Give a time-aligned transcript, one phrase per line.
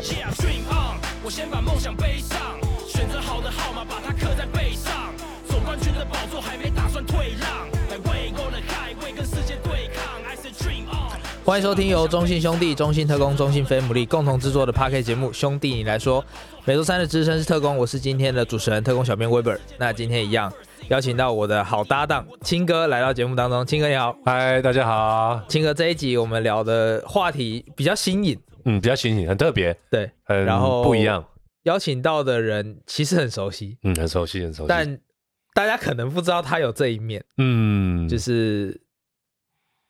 [0.00, 2.58] Yeah, dream on，我先把梦想背上，
[2.88, 5.14] 选择好的号码，把它刻在背上。
[5.46, 10.04] 总冠军的宝座还没打算退让，来为够了海，为跟世界对抗。
[10.26, 11.20] I say dream on。
[11.44, 16.20] 欢迎收听由中信兄弟、中信特工、中信飞姆利共同制作的 Podcast 节目《兄弟你来说》。
[16.64, 19.58] 每周三的资深是特工，我是今天的主持人特工小编 Weber。
[19.78, 20.52] 那今天一样
[20.88, 25.38] 邀请到我的好搭档青哥来到节目当中，青哥你好，嗨，大家好。
[25.46, 28.40] 青哥这一集我们聊的话题比较新颖。
[28.64, 31.22] 嗯，比较新颖，很特别，对，很然后不一样。
[31.64, 34.68] 邀请到的人其实很熟悉，嗯，很熟悉，很熟悉。
[34.68, 34.98] 但
[35.52, 38.80] 大家可能不知道他有这一面，嗯，就是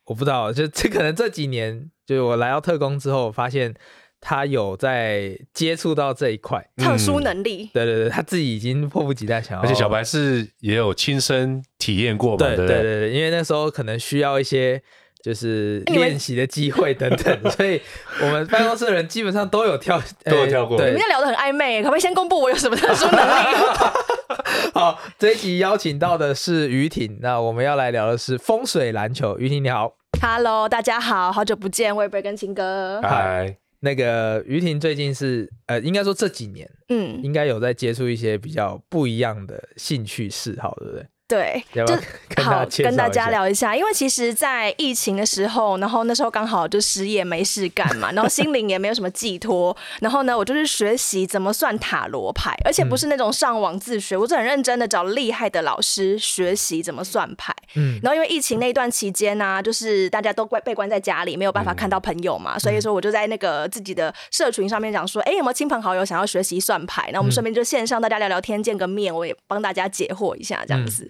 [0.07, 3.73] 我不知道，就这可能这几年，就是我来到特工之后，发现
[4.21, 7.71] 他有在接触到这一块特殊能力。
[7.73, 14.83] 对对对，他自己已经迫不及待想要，而且小白是也有亲身体验过嘛，对对对对，因为那时候可能需要一些。
[15.21, 17.83] 就是练习的机会等等， 所以
[18.23, 20.79] 我们办公室的人基本上都有跳， 都有跳过。
[20.79, 23.57] 对，你们聊得很暧昧，可不可以先公布我有什么特殊能力？
[24.73, 29.37] 好，这一集邀请到的是于婷，那我们要来聊的是风水篮球。
[29.39, 33.01] 于婷你好，Hello，大家好，好久不见，我也不跟秦哥。
[33.03, 41.07] 嗨，那个于婷最近是呃，应该说这几年，嗯，应该有在接触一些比较不一样的兴趣嗜好，对不对？
[41.29, 41.95] 对，就
[42.43, 57.55] 好跟大家聊一下，因为其实，在疫情的时候，然后那时候刚好就失业没事干嘛，然后心灵也没有什么寄托，然后呢，我就是学习怎么算塔罗牌，而且不是那种上网自学，我是很认真的找厉害的老师学习怎么算牌。
[57.75, 67.11] 嗯，然后因为疫情那段期间呢、啊，就是大家都关被关在家里，没有办法看到朋友嘛，所以说我就在那个自己的社群上面讲说，哎，有没有亲朋好友想要学习算牌？
[67.13, 71.07] 那我们顺便就线上大家聊聊天，见个面，我也帮大家解惑一下这样子。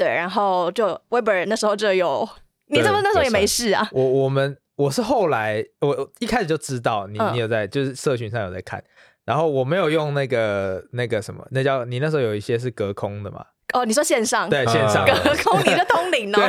[0.00, 2.26] 对，然后就 Weber 那时候就有，
[2.68, 3.86] 你怎么那时候也没事啊？
[3.92, 8.82] 我我们我是后来我一开始就知道你你有在，嗯、就是社群上有在看，
[9.26, 13.44] 然后我没有用那个那个什么，那叫你那时候有一些是隔空的嘛？
[13.74, 14.48] 哦，你说线上？
[14.48, 15.12] 对，线上隔
[15.44, 16.40] 空，你的通灵哦，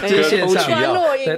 [0.00, 0.68] 对， 就是线上。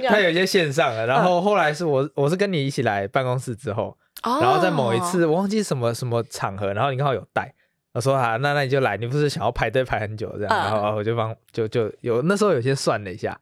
[0.09, 7.53] 他有一些线上的，然后后来是我我是跟你一起来办公室之后，嗯、然后在某一次我忘记什么什么场合，然后你刚好有带。
[7.93, 13.37] 我说啊，那那你就来，你不是想要排队排很久这样，然后我就帮就就有那时候有些算了一下，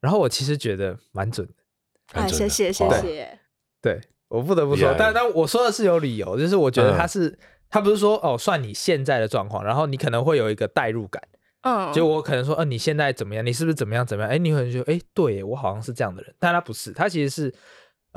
[0.00, 2.20] 然后我其实觉得蛮准的。
[2.20, 3.38] 啊，谢谢谢谢。
[3.80, 7.38] 对，我不得不说，但但我说的是有理由，就是我觉得他是
[7.70, 11.22] 他不是说哦算你现在的状况，然后你可能会有一个代入感，
[11.62, 13.44] 嗯，就我可能说，呃，你现在怎么样？
[13.44, 14.30] 你是不是怎么样怎么样？
[14.30, 17.54] 哎，你可能觉得，哎，对我好像是这样的人，但他不是，他其实是。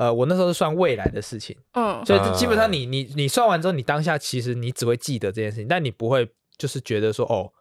[0.00, 7.52] 呃，我那时候是算未来的事情，嗯，所以基本上你你你算完之后，你当下其实你只会记得这件事情，但你不会就是觉得说哦，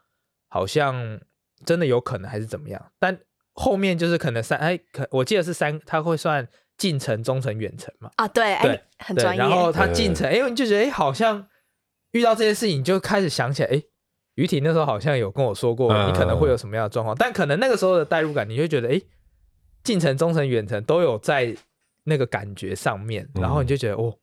[0.48, 1.20] 好像
[1.66, 2.82] 真的有可能还是怎么样。
[2.98, 3.20] 但
[3.56, 6.48] 后面就是可能三哎，可我记得是三，他会算
[6.78, 8.10] 近程、中程、远程嘛？
[8.16, 9.38] 啊，对，对，哎，很专业。
[9.42, 11.46] 然后他近程，哎，你就觉得哎，好像
[12.12, 13.84] 遇到这件事情，你就开始想起来，哎，
[14.36, 19.02] 于婷那时候好像有跟我说过，你可能会有什么样的状况，但可能那个时候的代入感，你会觉得哎，
[19.84, 21.54] 近程、中程、远程都有在。
[22.10, 24.16] 那个感觉上面，然后你就觉得、嗯、哦，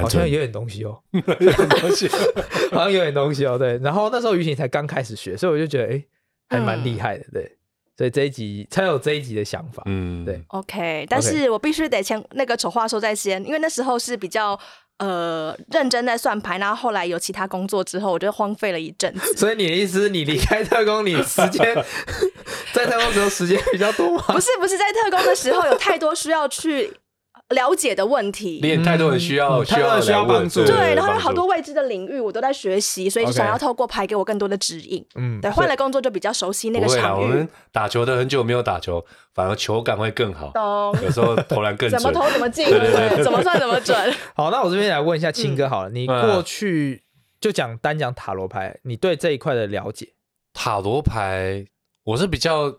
[0.00, 2.06] 好像有点东西哦， 有点东西，
[2.70, 3.76] 好像有点东西哦，对。
[3.78, 6.04] 然后那时候于婷才刚开始学，所以我就觉得哎，
[6.50, 7.52] 还蛮厉害的，对。
[7.96, 10.38] 所以这一集才有这一集的想法，嗯，对。
[10.48, 14.58] OK，但是我必须得先那个丑话说在先，因为那时候是比较
[14.98, 19.32] 呃认真在算牌，然后后来有其他工作之后，我就荒废了一阵子。
[19.34, 21.74] 所以你的意思是你离开特工，你时间
[22.74, 24.22] 在特攻的时候时间比较多吗？
[24.28, 26.92] 不是，不是在特工的时候有太多需要去。
[27.50, 35.06] 了解的问题，也太多人需要，需要需要帮助，对，然后有好多未知的领域，我都在学习，所以想要透过牌给我更多的指引。
[35.14, 37.22] 嗯，对，换了工作就比较熟悉那个场域。
[37.22, 40.50] 我们打球的很久没有打球，反而球感会更好。
[40.54, 43.96] 懂，有时候投篮更准，怎么投怎么进，对对对，怎么算怎么准。
[44.34, 47.04] 好，那我这边来问一下青哥好了，你过去
[47.40, 50.14] 就讲单讲塔罗牌，你对这一块的了解？
[50.52, 51.64] 塔罗牌，
[52.02, 52.78] 我是比较。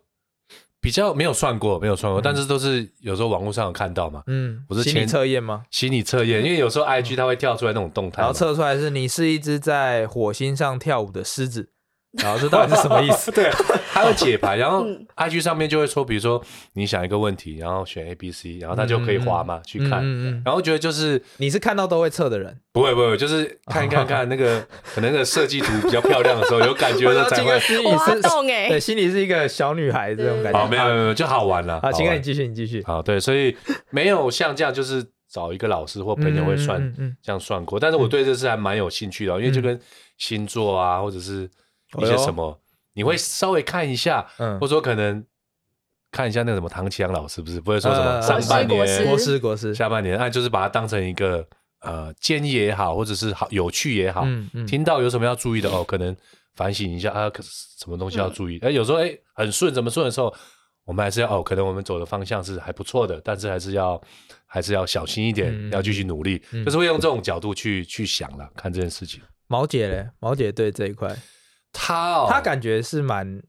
[0.79, 4.23] 比较没有算过，没有算过，嗯、但是都是有时候网络上有看到嘛。
[4.27, 5.63] 嗯，不是心理测验吗？
[5.71, 11.71] 心理测验，因为有时候 IG 它会跳出来那种动态，然后测出来是你是一只在火星上跳舞的狮子。
[12.13, 13.31] 然后这到底是什么意思？
[13.35, 13.49] 对，
[13.93, 16.41] 他会解牌，然后 IG 上面就会说，比如说
[16.73, 20.03] 你想一个问题，然后选 A、B、C，然后他就可以滑嘛去看。
[20.43, 24.65] 然后觉得就是你是看到都会测的人，不会不会，就是看一看 看那个
[24.95, 27.59] 可能那个设计图比较漂亮的时候，有感觉的才会。
[27.59, 28.21] 心里是，
[28.69, 30.59] 对，心里是一个小女孩这种感觉。
[30.59, 31.79] 好，没有没有，就好玩了。
[31.81, 32.81] 好，请你继续，你继续。
[32.85, 33.55] 好，对，所以
[33.91, 36.81] 没有像这样，就是找一个老师或朋友会算
[37.21, 39.79] 这样算过，但是我对这事还蛮有兴趣的，因为就跟
[40.17, 41.49] 星座啊，或者是
[41.99, 42.59] 一些什么。
[42.93, 45.23] 你会稍微看一下，嗯，或者说可能
[46.11, 47.61] 看一下那个什么唐綺阳老师，不是？
[47.61, 49.37] 不会说什么上半年国师。
[49.37, 51.47] 国师，下半年，那就是把它当成一个
[51.81, 56.15] 呃建议也好，或者是好有趣也好，嗯嗯，听到有什么要注意的哦，可能
[56.55, 58.57] 反省一下啊，可是什么东西要注意？
[58.59, 60.33] 哎，有时候哎很顺，怎么顺的时候，
[60.85, 64.01] 我们还是要哦，可能我们走的方向是还不错的，但是还是要
[64.47, 69.21] 还是要小心一点，要继续努力，就是会用这种角度去去想了看这件事情。
[69.45, 71.15] 毛姐嘞，毛姐对这一块，
[71.77, 73.41] 她哦，他感觉是蛮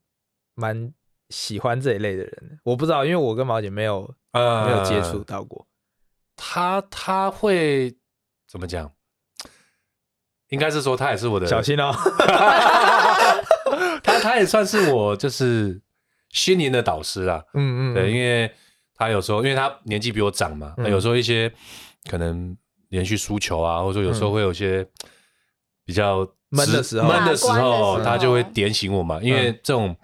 [0.55, 0.93] 蛮。
[1.31, 5.67] 喜欢这一类的人，我不知道，因为我跟毛姐没有呃没有接触到过。
[6.35, 7.95] 他他会
[8.51, 8.91] 怎么讲？
[10.49, 11.93] 应该是说他也是我的小心哦。
[14.03, 15.79] 他他也算是我就是
[16.31, 17.45] 心灵的导师啦。
[17.53, 18.51] 嗯嗯，对，因为
[18.95, 21.53] 他有时候因为他年纪比我长嘛，嗯、有时候一些
[22.09, 22.57] 可能
[22.89, 24.89] 连续输球啊，或者说有时候会有些
[25.85, 29.97] 比较闷的时候，闷的时候，他就会点醒我嘛，因为这种。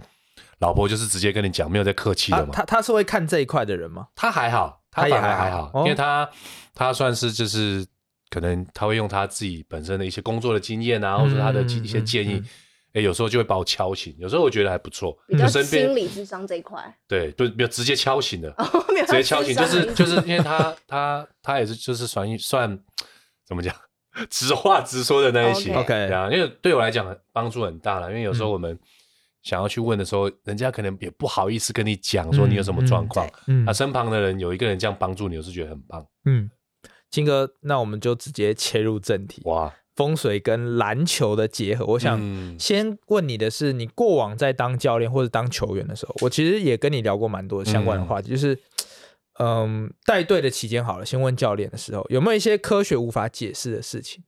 [0.61, 2.51] 老婆就是直接跟你讲，没有在客气的嘛。
[2.55, 4.07] 他他是会看这一块的人吗？
[4.15, 6.27] 他还好，他也还还好，因为他
[6.73, 7.85] 他算是就是
[8.31, 12.43] 可能他会用他自己本身的一些工作的经验啊，或者他的一些建议，
[12.95, 14.15] 哎，有时候就会把我敲醒。
[14.19, 16.81] 有时候我觉得还不错，比较心理智商这一块。
[17.07, 18.55] 对，就比较直接敲醒的，
[19.07, 22.79] 直接敲醒，就是就是因为他他他也是就是算算
[23.45, 23.75] 怎么讲，
[24.31, 25.75] 直话直说的那一些。
[25.75, 28.79] OK，因为对我来讲帮助很大了，因为有时候我们。
[29.45, 33.29] 想要去问的时候，人家可能也不好意思跟你讲说你有什么状况。
[33.47, 36.03] 嗯，啊，身旁的人有一个人这样帮助你，我是觉得很棒。
[36.25, 36.51] 嗯，
[37.11, 39.43] 金哥，那我们就直接切入正题。
[39.45, 42.19] 哇，风水跟篮球的结合，我想
[42.59, 48.59] 先问你的是，你过往在当教练或者当球员的时候，我其实也跟你聊过蛮多相关的话题，嗯、就是，
[49.39, 54.23] 嗯，带队的期间好了，先问教练的时候，有没有一些科学无法解释的事情？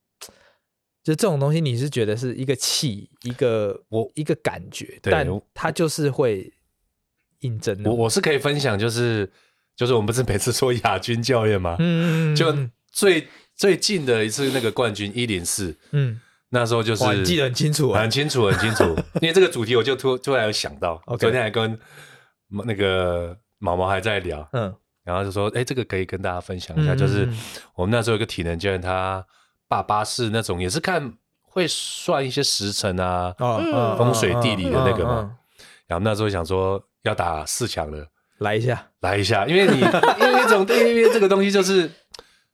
[1.04, 5.24] 就这种东西，你是觉得是一个气，一个我一个感觉，但
[5.54, 6.52] 它就是会
[7.40, 7.88] 印证的。
[7.88, 9.30] 我我是可以分享，就是
[9.76, 11.76] 就是我们不是每次说亚军教练吗？
[11.78, 12.52] 嗯， 就
[12.90, 18.84] 最最近的一次那个冠军一零四，嗯，那时候就是记得很清楚，很清楚，很清楚。
[19.22, 21.78] 因为这个主题，我就突突然有想到， 昨天还跟
[22.64, 24.74] 那个毛毛还在聊，嗯，
[25.06, 27.26] 然后就说，哎，这个可以跟大家分享一下，就是
[27.74, 29.24] 我们那时候有个体能教练，他。
[29.68, 31.12] 爸爸是那种也是看
[31.42, 33.34] 会算一些时辰啊，
[33.98, 35.38] 风水地理的那个嘛。
[35.88, 38.06] 然后那时候想说要打四强了，
[38.38, 41.90] 来一下，来一下，因为你因为这种因为这个东西就是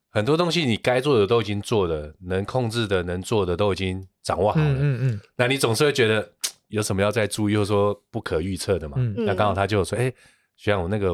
[0.09, 4.67] 很多东西你该做的都已经做了，能控制的能做的都已经掌握好了。
[4.67, 5.21] 嗯嗯。
[5.37, 6.27] 那你总是会觉得
[6.69, 8.97] 有什么要再注意，或者说不可预测的嘛。
[9.19, 10.11] 那刚好他就说：“哎，
[10.57, 11.13] 学长，我那个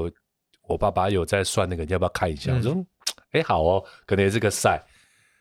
[0.69, 2.77] 我爸爸有在算那个，你要不要看一下？”我说
[3.33, 4.81] ：“哎，好哦，可能也是个赛。”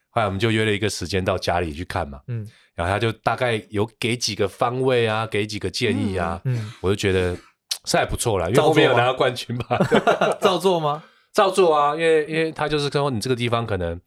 [0.10, 7.38] 后来我们就约了一个时间到家里去看嘛，嗯，然后他就大概有给几个方位啊，给几个建议啊，嗯，我就觉得
[7.86, 9.66] 赛不错了，因为后面有拿到冠军嘛
[10.42, 11.04] 照做吗？
[11.34, 14.00] 照做啊，因为因为他就是说你这个地方可能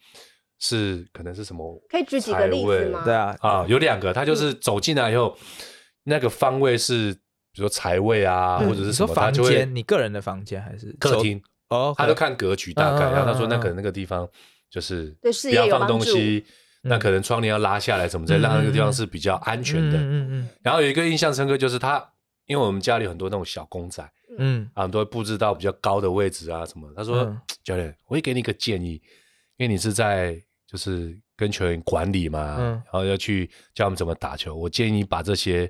[0.58, 3.02] 是可能是什么，可以举几个例子吗？
[3.05, 5.37] 对啊，啊，有两个，他就是走进来以后，
[6.02, 7.17] 那个方位是
[7.52, 11.41] 比如说财位啊，或者是什么房间，你个人的房间还是客厅？
[11.69, 14.29] 哦，他都看格局大概，然后他说那可能那个地方。
[14.70, 16.44] 就是不要放东西，
[16.82, 19.99] 那可能窗帘要拉下来，什么之类，让那个地方是比较安全的。
[19.99, 20.49] 嗯嗯。
[20.62, 22.08] 然后有一个印象深刻，就是他，
[22.47, 24.08] 因为我们家里很多那种小公仔，
[24.38, 26.88] 嗯，啊，都会布置到比较高的位置啊什么。
[26.96, 28.93] 他说：“教练，我会给你一个建议，
[29.56, 34.55] 因为你是在就是跟球员管理嘛，然后要去教他们怎么打球。
[34.55, 35.69] 我建议你把这些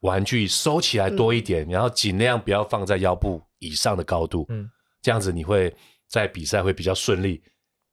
[0.00, 4.68] 玩具收起来多一点，然后尽量不要放在腰部以上的高度，嗯，
[5.02, 5.74] 这样子你会
[6.08, 7.42] 在比赛会比较顺利。”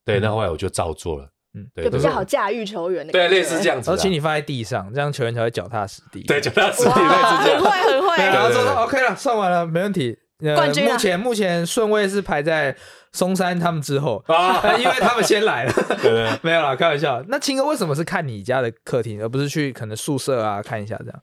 [0.06, 10.18] 对，那后来我就照做了，嗯，对，就比较好驾驭球员的，对，类似这样子，然后请你放在地上，这样球员才会脚踏实地，对，脚踏实地，类似这样，很会很会，然后说 OK 了，算完了，没问题，
[10.56, 12.74] 冠军目前目前顺位是排在
[13.12, 14.24] 松山他们之后。
[14.30, 15.74] 啊，因为他们先来了，
[16.42, 17.22] 没有啦，开玩笑。
[17.28, 21.22] 那青哥为什么是看你家的客厅，而不是去可能宿舍啊看一下这样？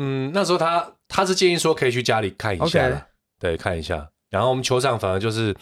[0.00, 3.06] 嗯，那时候他他是建议说可以去家里看一下，
[3.38, 4.10] 对，看一下。
[4.28, 5.54] 然后我们球场反而就是。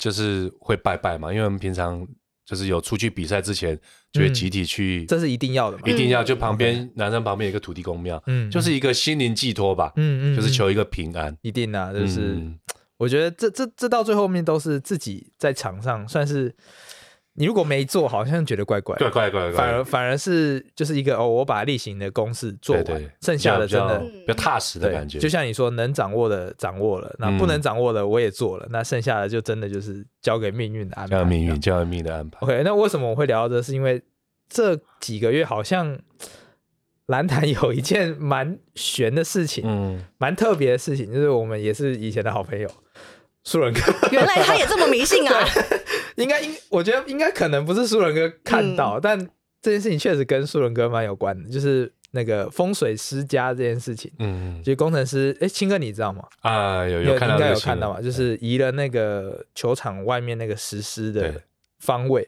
[0.00, 2.06] 就是会拜拜嘛，因为我们平常
[2.46, 3.76] 就是有出去比赛之前，
[4.12, 6.22] 就会集体去，这是一定要的嘛，一定要。
[6.22, 12.40] 就旁边男生旁边有一个土地公庙，嗯，就是一个心灵寄托吧，嗯嗯，就是求一个平安，一定啊，就是
[12.96, 16.54] 我觉得这这这到最后面都是自己在场上算是。
[17.38, 25.20] 你如果没做，好像觉得怪怪，怪怪怪怪，反而反而是就是一个哦，我把例行的公事做完，剩下的真的比较踏实的感觉。
[25.20, 31.16] 就像你说，能掌握的掌握了，那不能掌握的我也做了，那剩下的就真的就是交给命运的安排。
[31.16, 32.38] 交给命运，交给命运的安排。
[32.40, 33.62] OK，那为什么我会聊到这？
[33.62, 34.02] 是因为
[34.48, 35.96] 这几个月好像
[37.06, 42.68] 蓝坛有一件蛮悬的事情，嗯，蛮特别的事情，就是我们也是以前的好朋友，
[43.44, 43.80] 树人哥。
[44.10, 45.34] 原来他也这么迷信啊？
[46.22, 49.18] 应该应，我觉得应该可能不是树人哥看到，嗯、但
[49.60, 51.92] 这件事情确实跟树人哥蛮有关的，就是。
[52.12, 56.24] 那个风水师家这件事情，嗯，就是工程师，哎，青哥你知道吗？
[56.40, 61.42] 啊，有有看到，应该有看到嘛，就是移了那个球场外面那个石狮的
[61.80, 62.26] 方位，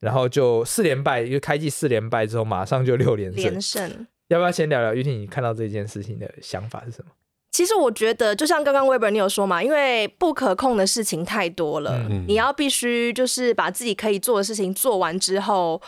[0.00, 3.42] 然后就四连败，因为开季四连败之后，马上就六连胜。
[3.42, 7.10] 连胜，要不要先聊聊于婷你看到这件事情的想法是什么？
[7.52, 15.80] 其实我觉得，就像刚刚 Weber 你有说嘛，因为不可控的事情太多了，嗯、你要必须就是把自己可以做的事情做完之后，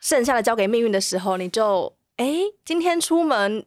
[0.00, 1.94] 剩下的交给命运的时候，你就。
[2.16, 3.62] 哎，今天出门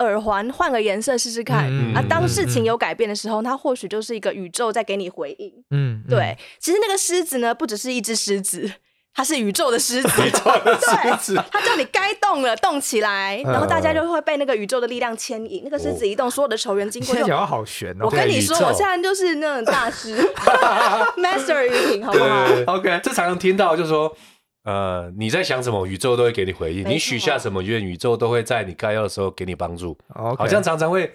[0.00, 2.04] 耳环换个颜色试试看、嗯、啊！
[2.06, 5.50] 当事情有改变的时候，它或许就是一个宇宙在给你回应。
[5.70, 6.36] 嗯，对。
[6.60, 8.70] 其实那个狮子呢，不只是一只狮子，
[9.14, 10.08] 它是宇宙的狮子。
[10.26, 15.62] 宇宙的狮子，他叫你该动了，动起来，然后大家就会被那个宇宙的力量牵引。
[15.64, 17.14] 那个狮子一动，所有的球员经过。
[17.14, 18.06] 这讲好悬哦！
[18.06, 20.16] 我跟你说，我现在就是那种大师，
[21.16, 24.14] Master 于婷，好不好？OK，这常常听到就是说。
[24.64, 26.88] 呃，你在想什么，宇宙都会给你回应。
[26.88, 29.94] 你许下什么愿，宇宙都会在你该要的时候给你帮助。
[30.08, 31.12] 好像常常会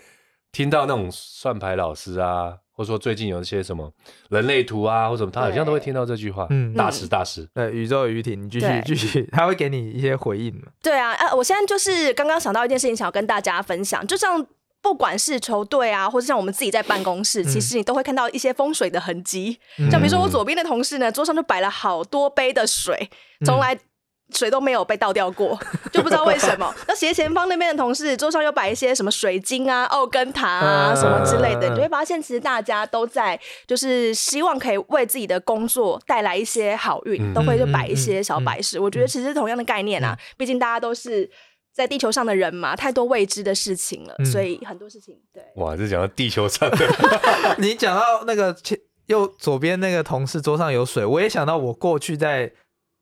[0.52, 3.92] 听到那种算牌老师啊，或者说最近有一些什么
[4.30, 6.48] 人类图啊，或者什么，他好像都会听到这句话。
[6.50, 7.46] 嗯，大师大师。
[7.54, 10.64] 对，宇宙于婷，你继续继续， 他会给你一些回应。
[10.82, 14.48] 对啊，呃，我现在就是刚刚想到一件事情，想要跟大家分享，就像。
[14.82, 19.60] 不管是球队啊，或者像我们自己在办公室，嗯、其实你都会看到一些风水的痕迹。
[19.78, 23.10] 嗯、像比如说我左边的同事呢，桌上就摆了好多杯的水，
[23.46, 23.78] 从来
[24.34, 26.74] 水都没有被倒掉过，嗯、 就不知道为什么。
[26.88, 38.80] 那斜前方那边的同事桌上又摆一些什么水晶啊、奥根塔啊什么之类的，你就会发现其实大家都在就是希望可以为自己的工作带来一些好运，嗯、都会就摆一些小摆饰。
[38.80, 41.30] 嗯、我觉得其实同样的概念啊，毕、嗯、竟大家都是。
[41.72, 45.42] 在地球上的人嘛，太多未知的事情了，嗯、所以很多事情对。
[45.56, 46.78] 哇，这讲到地球上的，
[47.58, 48.54] 你讲到那个
[49.06, 52.52] 右左边那个同事桌上有水，我也想到我过去在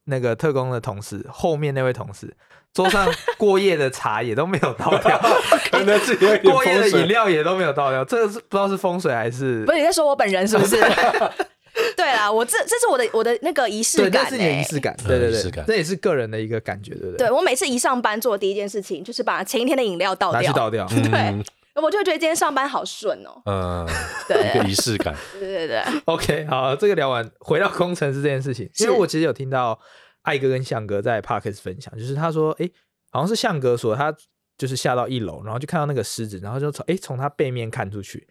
[0.08, 2.36] 那个特工的同事后面那位同事
[2.74, 5.20] 桌上过夜的茶也都没有倒掉，
[5.72, 9.64] 可能是过夜的饮料也都没有倒掉，这个是不知道是风水还是？
[9.66, 10.76] 不是你在说我本人是不是？
[11.96, 17.28] 对啦，我这这是我的我的那个仪式感，这是你的仪式感，对对对，这也是个人的一个感觉，对不对？
[17.28, 21.44] 对，我每次一上班做的第一件事情就是把前一天的饮料倒掉，拿去倒掉， 对，
[21.82, 23.42] 我就觉得今天上班好顺哦。
[23.46, 23.88] 嗯，
[24.28, 25.84] 对， 一个仪式感， 对对对。
[26.06, 29.80] OK，好，这个聊完，回到工程师这件事情，因为我其实有听到
[30.24, 32.70] 艾哥跟向哥在 Podcast 分享，就是他说，哎，
[33.12, 34.14] 好像是向哥说他
[34.58, 38.28] 就是下到一楼，然后就看到那个狮子，然后就从哎从他背面看出去。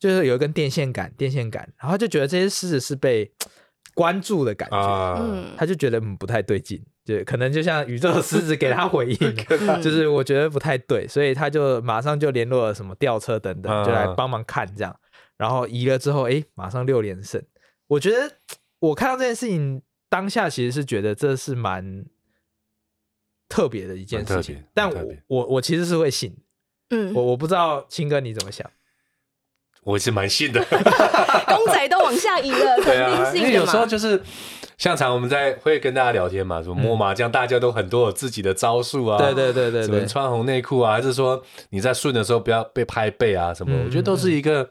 [0.00, 3.28] 就是有一根电线杆，电线杆，然后就觉得这些狮子是被
[3.94, 14.94] 关注的感觉，嗯，他就觉得嗯不太对劲，就可能就像宇宙的狮子 给他回应，就是我觉得不太对，所以他就马上就联络了什么吊车等等，就来帮忙看这样，
[15.38, 17.42] 然后移了之后，哎，马上六连胜。
[17.86, 18.30] 我觉得
[18.80, 22.04] 我看到这件事情当下其实是觉得这是蛮
[23.48, 26.36] 特别的一件事情，但我我我其实是会信，
[26.90, 28.70] 嗯，我我不知道青哥你怎么想。
[29.84, 30.62] 我是蛮信的，
[31.48, 34.20] 公仔都往下移了，对啊，因为有时候就是
[34.78, 44.68] 像常我们在会跟大家聊天嘛，什么摸麻将，大家都很多有自己的招数啊，对对对对，什么穿红内裤啊，还是说你在顺的时候不要被拍背啊什么，我觉得都是一个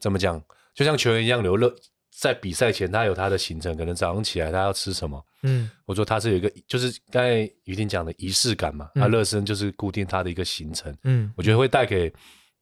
[0.00, 0.40] 怎么讲，
[0.74, 1.70] 就像球员一样，刘乐
[2.16, 12.12] 在比赛前他有他的行程，可能早上起来他要吃什么，嗯，我说他是有一个，就是刚才于婷讲的仪式感嘛，他热身就是固定他的一个行程，嗯，我觉得会带给。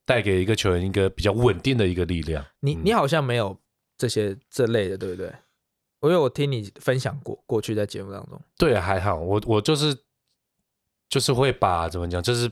[0.07, 2.41] 带给一个球员一个比较稳定的一个力量。
[2.61, 3.59] 你你好像没有
[3.97, 5.29] 这些这类的，对不对？
[6.01, 8.41] 因为我听你分享过，过去在节目当中。
[8.57, 9.95] 对，还好，我我就是
[11.09, 12.49] 就是会把怎么讲，就是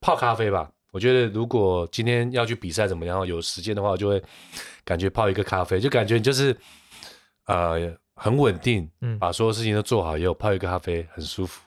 [0.00, 0.70] 泡咖啡吧。
[0.90, 4.22] 我觉得如果今天要去比赛怎么样，有时间的话，我就会
[4.84, 6.56] 感觉泡一个咖啡，就感觉就是
[7.46, 11.62] 呃很稳定，嗯，把所有事情都做好以后，泡一个咖啡很舒服，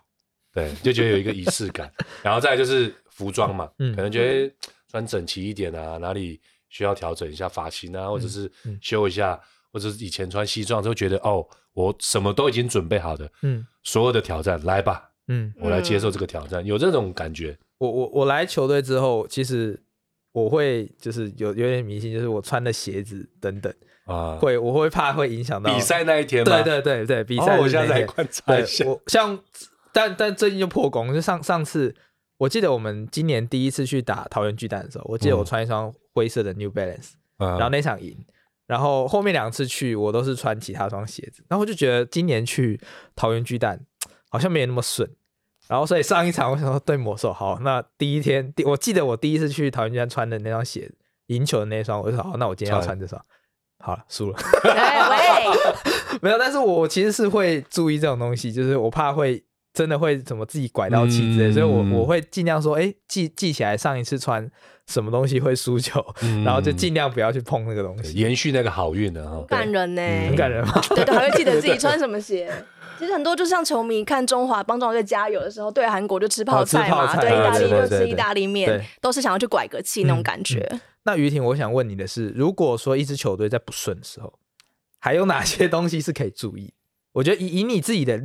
[0.53, 1.91] 对，就觉得有一个仪式感。
[2.23, 4.55] 然后再就是服装嘛，嗯，可能觉得。
[4.91, 17.57] 穿整齐一点啊，哪里需要调整一下发型啊，或者是修一下，嗯嗯、或者是以前穿西装都觉得哦，我什么都已经准备好的，嗯，所有的挑战来吧，嗯，我来接受这个挑战，有这种感觉。
[17.77, 19.81] 我我我来球队之后，其实
[20.31, 23.73] 我会就是有有点迷信，就是我穿的鞋子等等
[24.05, 26.43] 啊，会我会怕会影响到比赛那一天？
[26.43, 29.39] 对对对对，比赛、哦、我现在来观察一下，我像
[29.91, 31.95] 但但最近就破功，就上上次。
[32.37, 38.17] 我记得我们今年第一次去打桃园巨蛋的时候，我记得我穿一双灰色的 New Balance，、嗯、然后那场赢，
[38.71, 42.79] 然后后面两次去我都是穿其他双鞋子，然后我就觉得今年去
[43.17, 43.77] 桃园巨蛋
[44.29, 45.11] 好像没有那么顺，
[45.67, 50.89] 然后所以上一场我想说对魔兽好，那第一天第我记得我第一次去桃园机穿的那双鞋，
[51.27, 53.21] 赢球的那双，我就说好，那我今天要穿这双。
[53.83, 54.39] 好了，输了。
[56.21, 64.49] 没有，但是我其实是会注意这种东西，就是我怕会真的会怎么自己拐到气之类，嗯、所以我我会尽量说，哎、欸，记记起来上一次穿
[64.87, 69.45] 什么东西会输球，嗯、然后就尽量不要去碰那个东西，延续那个好运的哈。
[69.47, 70.81] 感人呢、欸，很感人吗？
[70.89, 72.51] 对对，还会记得自己穿什么鞋。
[72.99, 80.59] 其实很多就像球迷看中华帮中华队加油的时候，对韩国就吃泡菜嘛，菜对意大利就吃意大利面，都是想要去拐个气那种感觉。
[80.69, 84.31] 嗯嗯、那于婷，我想问你的是，如果说一支球队在不顺的时候，
[84.99, 86.73] 还有哪些东西是可以注意？
[87.13, 88.21] 我觉得以以你自己的，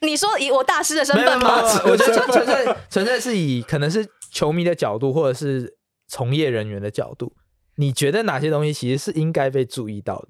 [0.00, 1.62] 你说以我大师的身份吗？
[1.84, 5.76] 我觉得 纯粹纯粹是以可能是球迷的角度，或者是
[6.06, 7.32] 从业人员的角度，
[7.76, 10.28] 你觉得哪些东西其实是应该被注意到的，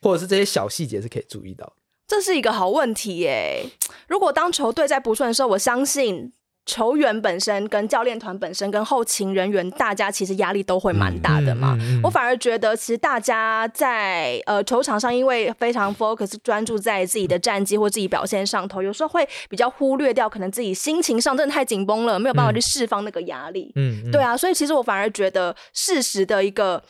[0.00, 1.72] 或者是这些小细节是可以注意到的？
[2.06, 3.64] 这是一个好问题耶。
[4.08, 6.32] 如果当球队在不顺的时候，我相信
[6.66, 11.74] 球员本身、跟教练团本身、跟后勤人员，大家其实压力都会蛮大的嘛。
[11.80, 23.72] 嗯嗯嗯、我反而觉得，其实大家在呃球场上，因为非常 focus 专注在自己的战绩或自己表现上头，有时候会比较忽略掉可能自己心情上真的太紧绷了，没有办法去释放那个压力。
[23.74, 26.82] 嗯，嗯对啊，所以其实我反而觉得适时的一个。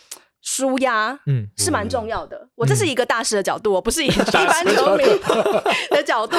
[0.42, 2.34] 舒压，嗯，是蛮重要的。
[2.34, 5.04] 嗯、我这是一个大师的角度，我不是以 一般球迷
[5.90, 6.34] 的角度。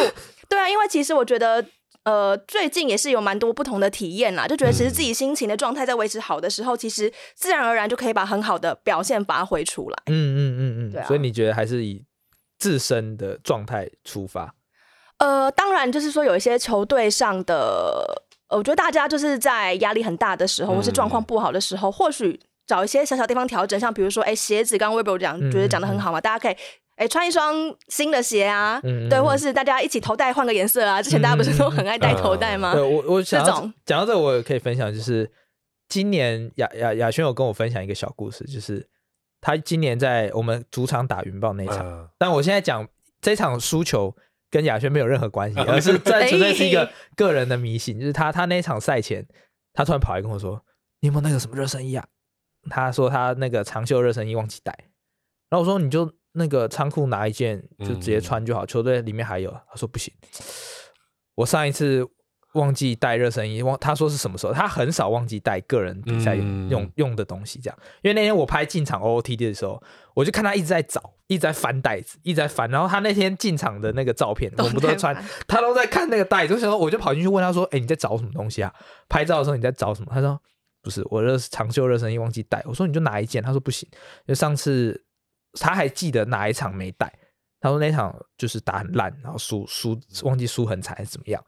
[0.50, 1.64] 对啊，因为其实我觉得，
[2.04, 9.98] 呃，最近也是有蛮多不同的体验啦，就觉得其实自己心情的状态在维持好的时候，嗯、其实自然而然就可以把很好的表现发挥出来。
[10.08, 11.08] 嗯嗯嗯嗯，对啊。
[11.08, 12.04] 所以你觉得还是以
[12.58, 14.56] 自身的状态出发？
[15.20, 22.40] 呃，当然，就是说有一些球队上的，我觉得大家就是在压力很大的时候，嗯、或是状况不好的时候，或许。
[22.68, 26.56] 找一些小小地方调整，像比如说，哎、欸，鞋子，刚刚 Weibo 讲，觉得讲的很好嘛，嗯、大家可以，
[27.02, 27.56] 哎、欸，穿一双
[27.88, 31.02] 新的鞋啊，嗯、对，或者是大家一起头戴换个颜色啊。
[31.02, 32.76] 之前大家不是都很爱戴头戴吗？
[32.76, 35.28] 对，我我想讲到这，我可以分享，就是
[35.90, 38.88] 今年雅雅雅轩有跟我分享一个小故事，就是
[39.42, 42.88] 他今年在我们主场打云豹那场，嗯、但我现在讲
[43.20, 44.16] 这场输球
[44.52, 49.26] 跟亚轩没有任何关系， 而是这纯粹是一个个人的迷信，就是他他那场赛前，
[49.74, 50.64] 他突然跑来跟我说
[51.02, 52.06] ：“你有没有那个什么热身衣啊？”
[52.70, 54.72] 他说他那个长袖热身衣忘记带，
[55.50, 59.52] 然后我说你就那个仓库拿一件就直接穿就好，球队里面还有。
[59.52, 60.14] 他说不行，
[61.36, 62.08] 我上一次
[62.54, 64.54] 忘记带热身衣，忘他说是什么时候？
[64.54, 67.78] 他很少忘记带个人比赛用用用的东西，这样。
[68.02, 69.82] 因为那天我拍进场 OOTD 的时候，
[70.14, 72.70] 我就看他一直在找，一直在翻袋子，一直在翻。
[72.70, 75.16] 然后他那天进场的那个照片，我们都在穿，
[75.48, 76.54] 他都在看那个袋子。
[76.54, 78.74] 我想说，我就跑进去问他说：“哎，你在找什么东西啊？
[79.08, 80.40] 拍照的时候你在找什么？”他说。
[80.84, 85.00] 不是我热长袖热身衣忘记带，我说你就拿一件，他说不行，因为上次
[85.60, 87.12] 他还记得哪一场没带，
[87.60, 91.44] 他说那场就是打很烂，然后输输忘记输很惨还是怎么样，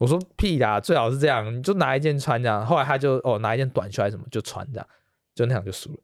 [0.00, 4.86] 我说屁啦，最好是这样，你就拿一件穿这样，后来他就哦拿一件短袖还是什么就穿这样，
[5.34, 5.98] 就那场就输了。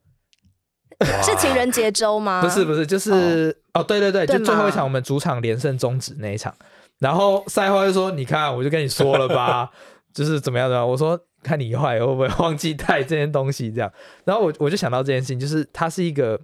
[1.23, 2.41] 是情人节周吗？
[2.41, 6.55] 不是不是，就是哦，哦对对对，就最后一场我们主场连胜终止那一场，
[6.99, 9.71] 然后赛后就说你看我就跟你说了吧，
[10.13, 11.19] 就是怎么样的，我说。
[11.43, 13.91] 看你以后会不会忘记带这件东西，这样，
[14.25, 16.39] 然后我我就想到这件事情，就是它是一个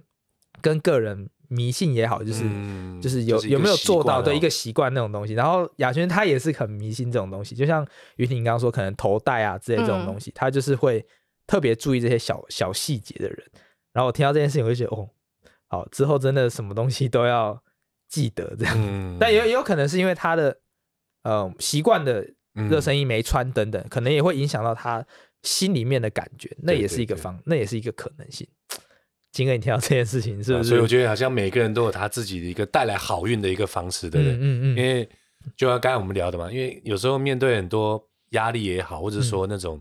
[0.60, 5.34] 跟个人迷信也好，就是、嗯、就是有有没有做到的一个习惯那种东西。
[5.34, 11.04] 然后亚轩他也是很迷信这种东西，就像于婷刚刚说，可能头带啊之类这种东西，他、嗯、就是会
[11.46, 13.38] 特别注意这些小小细节的人。
[13.92, 15.08] 然后我听到这件事情，我就觉得哦，
[15.68, 17.62] 好，之后真的什么东西都要
[18.08, 18.74] 记得这样。
[18.78, 20.58] 嗯、但也也有可能是因为他的
[21.22, 22.26] 呃习惯的。
[22.68, 25.06] 热身衣没穿等等，可能也会影响到他
[25.44, 28.48] 心里面的感觉，那也是一个方，对对对，那也是一个可能性。
[29.32, 30.68] 金哥，你听到这件事情是不是？
[30.68, 34.34] 啊，所以我觉得好像每个人都有他自己的一个带来好运的一个方式，对不对？
[34.36, 34.76] 嗯嗯，嗯。
[34.76, 35.08] 因为
[35.56, 39.80] 就像刚才我们聊的嘛，因为有时候面对很多压力也好，或者说那种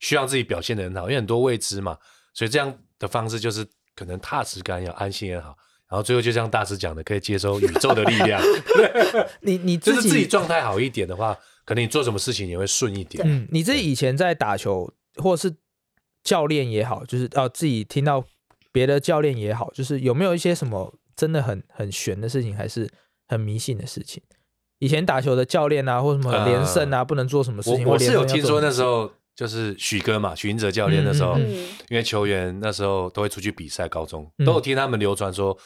[0.00, 1.96] 需要自己表现的很好，因为很多未知嘛，
[2.34, 5.56] 所以这样的方式就是可能踏实感也好，安心也好，
[5.88, 8.42] 然后最后就像大师讲的，可以接收宇宙的力量。
[9.42, 11.36] 你你就是自己状态好一点的话。
[11.66, 13.28] 可能你做什么事情也会顺一点。
[13.28, 15.52] 嗯，你自己以前在打球，或是
[16.22, 18.24] 教练也好，就是哦、啊，自己听到
[18.76, 22.86] 别的教练也好，就是有没有一些什么真的很很玄的事情，还是
[23.26, 24.22] 很迷信的事情？
[24.80, 27.86] 以前打球的教练啊，或什么连胜啊，呃、不能做什么事情？
[27.86, 31.48] 我，我是有听说那时候就是许哥嘛，许英哲教练那时候，嗯、
[31.88, 35.56] 因为球员那时候都会出去比赛，高中都有听他们流传说，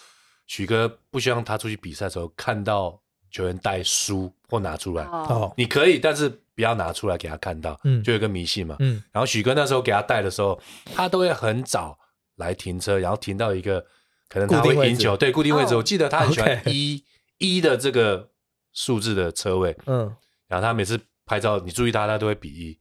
[0.46, 3.01] 许哥不希望他出去比赛的时候看到。
[3.33, 5.53] 球员带书或拿出来，oh.
[5.57, 9.01] 你可以，但是不要拿出来给他看到，嗯，就有一个迷信嘛，嗯。
[9.12, 10.61] 然后许哥那时候给他带的时候，
[10.92, 11.96] 他都会很早
[12.40, 13.85] 来停车，然后停到一个
[14.29, 15.74] 可能他会赢球，对，固定位置。
[15.74, 15.79] Oh.
[15.79, 17.05] 我记得他很喜欢一
[17.38, 18.31] 一的这个
[18.72, 20.16] 数字的车位，嗯。
[20.48, 22.76] 然后他每次拍照，你注意他，他都会比一。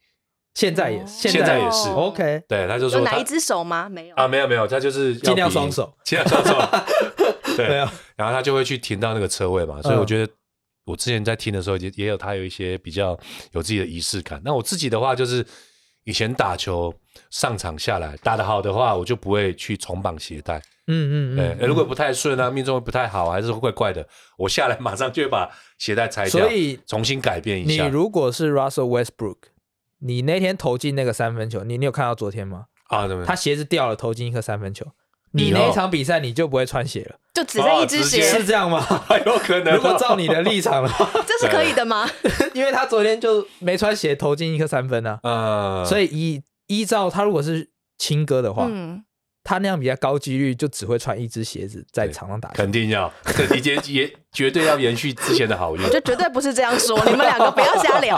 [0.56, 1.90] 现在也是，现在也是。
[1.90, 3.88] OK，对，他就说哪一只手吗？
[3.88, 6.56] 没有啊，没有没有，他就是尽量双手，尽量双手。
[7.56, 7.68] 对，
[8.16, 10.34] 然后他就会去停到那个车位嘛，所以我觉得
[10.86, 13.20] 我之前在听的时候也也有他有一些比较
[13.52, 14.42] 有自己的仪式感。
[14.44, 15.46] 那我自己的话就是。
[16.04, 16.94] 以前打球
[17.30, 20.58] 上场下来打得好的话，我就不会去重绑鞋带。
[20.88, 21.68] 嗯嗯嗯。
[21.68, 24.08] 如果不太顺啊，命中不太好，还是怪怪的，
[24.38, 27.86] 我下来马上就会把鞋带拆掉，所以重新改变一下。
[27.86, 29.38] 你如果是 Russell Westbrook，
[30.00, 32.66] 你那天投进那个三分球，你你有看到昨天吗？
[32.88, 33.24] 啊，对。
[33.24, 34.88] 他鞋子掉了，投进一颗三分球。
[35.32, 38.80] 你那一场比赛你就不会穿鞋了，就只剩一只鞋，是这样吗？
[39.08, 39.76] 还 有可能。
[39.76, 42.10] 如果照你的立场的话， 这是可以的吗？
[42.54, 49.04] 因为他昨天就没穿鞋投进一颗三分呢，呃，所以依依照他如果是亲哥的话，嗯，
[49.50, 58.16] 他那样比较高几率就只会穿一只鞋子在场上打球，肯定要，这迪杰也绝对要延续之前的好运，就绝对不是这样说，你们两个不要瞎聊。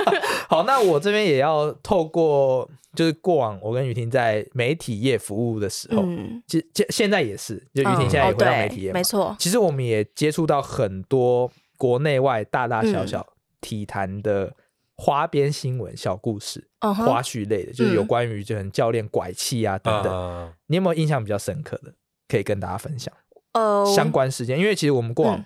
[0.48, 2.66] 好，那我这边也要透过。
[2.92, 6.02] 就是过往我跟雨婷在媒体业服务的时候，
[6.48, 9.36] 其实现在也是，就雨婷现在也回到媒体业，没错。
[9.38, 13.24] 其实我们也接触到很多国内外大大小小
[13.60, 14.52] 体坛的
[15.00, 20.52] 花边新闻、小故事、花絮类的，就是有关于就是教练拐气啊等等。
[20.66, 21.94] 你有没有印象比较深刻的，
[22.28, 23.10] 可以跟大家分享？
[23.54, 25.42] 呃，相关事件，因为其实我们过往，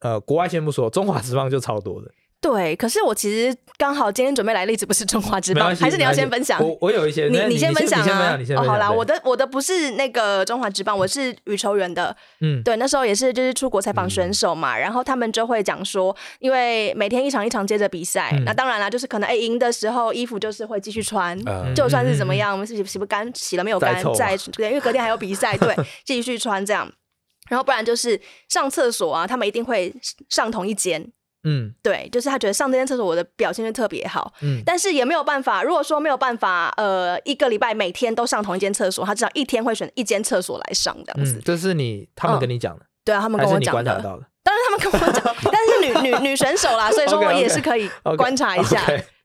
[0.00, 2.12] 呃，国外先不说，中华职棒就超多的。
[2.40, 6.58] 对，可是我其实刚好今天准备来例子不是中华之棒，还是你要先分享？
[6.58, 8.38] 我我有一些，你你先分享啊。
[8.56, 12.16] 哦，好啦，我的我的不是那个中华之棒，我是羽球员的。
[12.40, 21.38] 嗯，对，那时候也是就是出国采访选手嘛，然后他们就会讲说，因为每天一场一场接着比赛，那当然啦，就是可能哎赢的时候衣服就是会继续穿，
[21.74, 25.76] 就算是怎么样，我们洗洗不干，洗了没有干，再对，因为隔天还有比赛，对，
[26.06, 26.90] 继续穿这样。
[27.50, 29.94] 然后不然就是上厕所啊，他们一定会
[30.30, 31.12] 上同一间。
[31.44, 35.62] 嗯，对，就是他觉得上这间厕所我的表现就特别好，嗯，但是也没有办法。
[35.62, 41.36] 如果说没有办法，呃，一个礼拜每天都上同一间厕所，他至少一天会选一间厕所来上这样子。
[41.36, 42.84] 嗯，这是你他们跟你讲的？
[43.04, 44.02] 对啊，他们跟我讲的。
[44.42, 48.80] 当然他们跟我讲， 但是女女女选手啦，所以说 我也是可以 观察一下。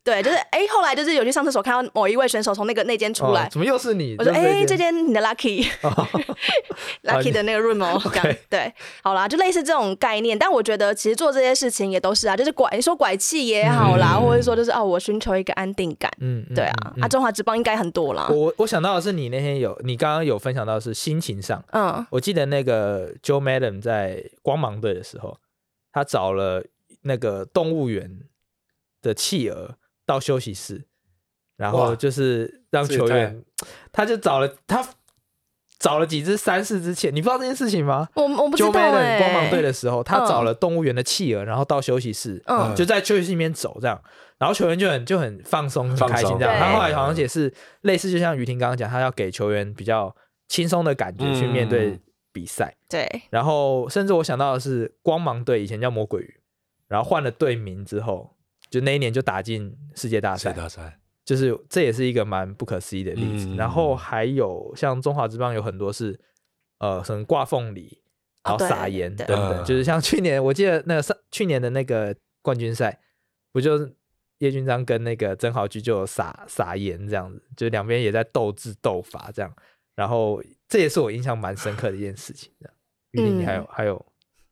[0.06, 4.16] 对，就是哎，后来就是有去上厕所，看到某一位选手从那个那间出来，怎么又是你？
[4.20, 8.00] 我说哎，这间你的 lucky，lucky 的那个 room 哦，
[8.48, 10.38] 对，好啦，就类似这种概念。
[10.38, 18.28] 但我觉得其实做这些事情也都是啊，就是拐你说拐气也好啦，或者说就是哦，我寻求一个安定感，嗯，对啊，啊，中华职棒应该很多啦。
[18.30, 25.40] 我我想到的是你那天有，你刚刚有分享到是心情上，嗯，我记得那个 Joe Madam 在光芒队的时候，
[25.92, 26.64] 他找了
[27.02, 28.20] 那个动物园
[29.02, 29.78] 的企鹅。
[30.06, 30.86] 到休息室，
[31.58, 33.44] 然后就是让球员，
[33.92, 34.86] 他就找了他
[35.80, 38.08] 找了几只三四只企，你不知道这件事情吗？
[38.16, 39.20] 我我不知道哎。
[39.20, 44.02] 光芒队的时候，他找了动物园的企鹅，然后到休息室，嗯，就在休息室里面走这样，
[44.38, 46.58] 然后球员就很就很放松很开心这样。
[46.58, 50.16] 他后来好像也是类似，就像于婷刚刚讲，他要给球员比较
[50.48, 52.00] 轻松的感觉去面对
[52.32, 52.76] 比赛。
[52.90, 53.24] 对。
[53.30, 56.40] 然后甚至我想到的是，光芒队以前叫魔鬼鱼，
[56.88, 58.35] 然后换了队名之后。
[58.70, 63.48] 就那一年就打进世界大赛，大赛就是这也是一个蛮不可思议的例子。
[63.48, 66.20] 嗯、然后还有像中华之棒有很多是，
[66.80, 68.02] 呃，可能挂凤梨，
[68.44, 73.00] 然后撒盐等等，就是像去年我记得那个上去年的那个冠军赛，
[73.52, 73.96] 不就是
[74.40, 79.56] 叶君璋跟那个曾豪居就有撒撒盐这样子，就两边也在斗智斗法这样。
[79.96, 82.52] 然后这也是我印象蛮深刻的一件事情。
[82.60, 82.74] 这样，
[83.12, 84.06] 玉玲，你还有、嗯、还有。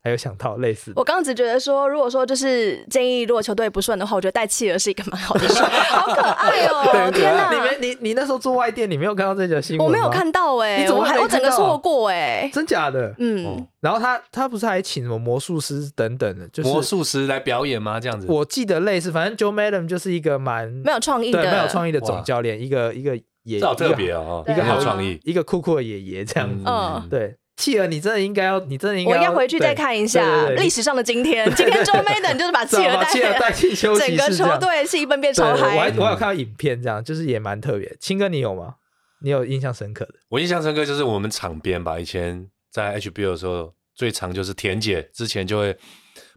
[0.04, 7.10] 还有想到类似，我刚刚只觉得说，如果说就是建议，如果球队不顺的话，我觉得带企鹅是一个蛮好的事， 好可爱哦！
[7.10, 9.86] 天哪，你没你你那时候做外电，你没有看到这条新闻？
[9.86, 12.50] 我没有看到哎，你怎么还我整个错过哎？
[12.52, 13.14] 真假的？
[13.16, 13.66] 嗯。
[13.80, 17.98] 然后他他不是还请什么魔术师等等的，就是魔术师来表演吗？
[17.98, 18.26] 这样子？
[18.28, 26.62] 我记得类似，反正 Joe Madam 就是一个蛮没有创意的，没有创意的总教练，一个一个爷爷，好特别哦，一个好创意，一个酷酷的爷爷这样子。
[26.66, 27.36] 嗯，对。
[27.56, 31.44] 企鹅，你真的应该要，你真的应该，我应该回去再看一下历史上的今天。
[31.54, 33.02] 今天 Joe Maddon 就是把企鹅
[33.38, 35.76] 带进休息室，整个球队气氛变超嗨。
[35.76, 37.96] 我还我有看到影片，这样就是也蛮特别。
[38.00, 38.74] 青哥，你有吗？
[39.22, 40.14] 你有印象深刻的？
[40.28, 45.76] 我印象深刻就是我们场边吧，以前在 HBO 的时候，最常就是田姐之前就会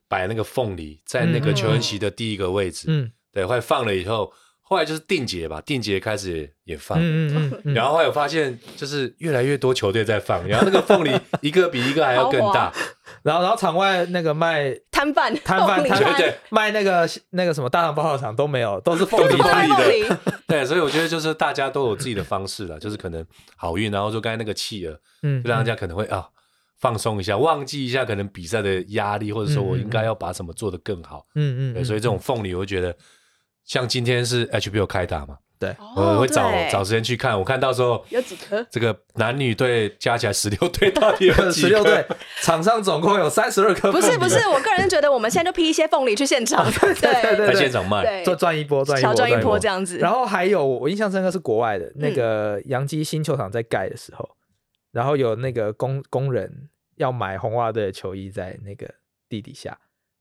[0.08, 4.32] 摆那个凤梨在那个球员席的第一个位置，嗯，对，会放了以后。
[4.70, 12.74] 后来就是定节吧，定节开始也放，嗯嗯，然后后来有发现就是越来越多球队在放，然后那个凤梨一个比一个还要更大，
[13.24, 23.26] 然后然后场外那个卖摊贩摊贩摊贩卖那个那个什么大肠包小肠都没有，都是凤梨凤梨的，对，所以我觉得就是大家都有自己的方式了，就是可能
[23.56, 26.28] 好运，然后就刚才那个气了，嗯，就让人家可能会啊
[26.80, 31.26] 放松一下，忘记一下可能比赛的压力，或者说我应该要把什么做得更好。
[31.36, 32.94] 嗯嗯，所以这种凤梨，我会觉得
[33.68, 35.38] 像今天是 HBO 开打嘛。
[35.60, 37.36] 对，我会找找时间去看。
[37.36, 42.06] 我看到时候有几颗，这个男女队加起来十六队，到底有 十六队？
[42.44, 43.92] 场上总共有三十二颗。
[43.92, 49.98] 不是不是，我个人觉得我们现在就批一些凤梨去现场， 对对对，在现场卖，做赚一波赚一波赚一波这样子。
[49.98, 54.30] 然后还有我印象深刻是国外的那个洋基新球场在盖的时候，
[54.92, 58.88] 然后有那个工工人要买红袜队的球衣在那个
[59.28, 59.76] 地底下。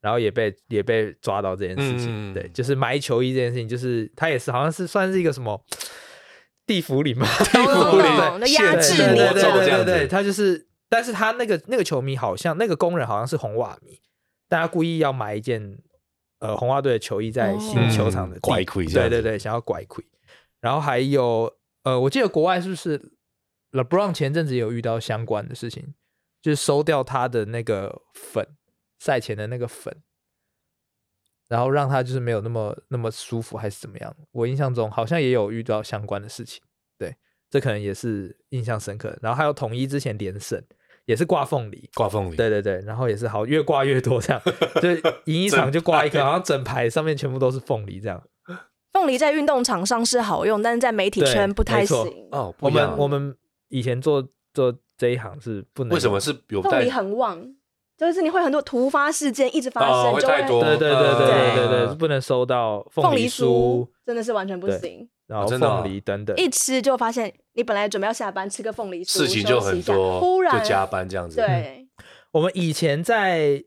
[0.06, 5.60] 然后也被也被抓到这件事情，嗯、对，就是埋球衣这件事情，就是他也是好像是算是一个什么
[6.64, 8.04] 地府里嘛，地府里
[8.38, 13.98] 的压制你，对对对对对，他就是，但是他那个那个球迷好像那个工人好像是红袜迷，
[14.48, 15.76] 大家故意要买一件
[16.38, 20.04] 呃红袜队的球衣在新球场的拐亏，对对对，想要拐亏。
[20.60, 23.10] 然后还有呃，我记得国外是不是
[23.72, 25.94] LeBron 前阵子有遇到相关的事情，
[26.40, 28.46] 就是收掉他的那个粉。
[28.98, 30.02] 赛前的那个粉，
[31.48, 34.16] 然后让他就是没有那么那么舒服，还是怎么样？
[34.32, 36.62] 我印象中好像也有遇到相关的事情，
[36.98, 37.14] 对，
[37.50, 39.16] 这可能也是印象深刻。
[39.22, 40.62] 然后还有统一之前连胜
[41.04, 44.42] 也是挂凤梨，挂凤梨，对对对，然后也是好越挂越多这样，
[44.82, 44.90] 就
[45.26, 48.22] 赢一场就挂一颗，好像整排上面全部都是凤梨这样。
[48.92, 51.96] 凤梨在运动场上是好用，但是在媒体圈不太行。
[52.32, 53.36] 哦，我们我们
[53.68, 57.55] 以前做做这一行是不能，为什么是有凤梨很旺？
[57.96, 65.08] 就是你会很多突发事件一直发生，会太多，对对对对对对对，不能收到凤梨酥，真的是完全不行。
[65.26, 71.36] 然后凤梨等等，一吃就发现你本来准备要下班吃个凤梨酥，事情就很多，忽然就加班这样子。
[71.36, 71.88] 对，
[72.32, 73.64] 我们以前在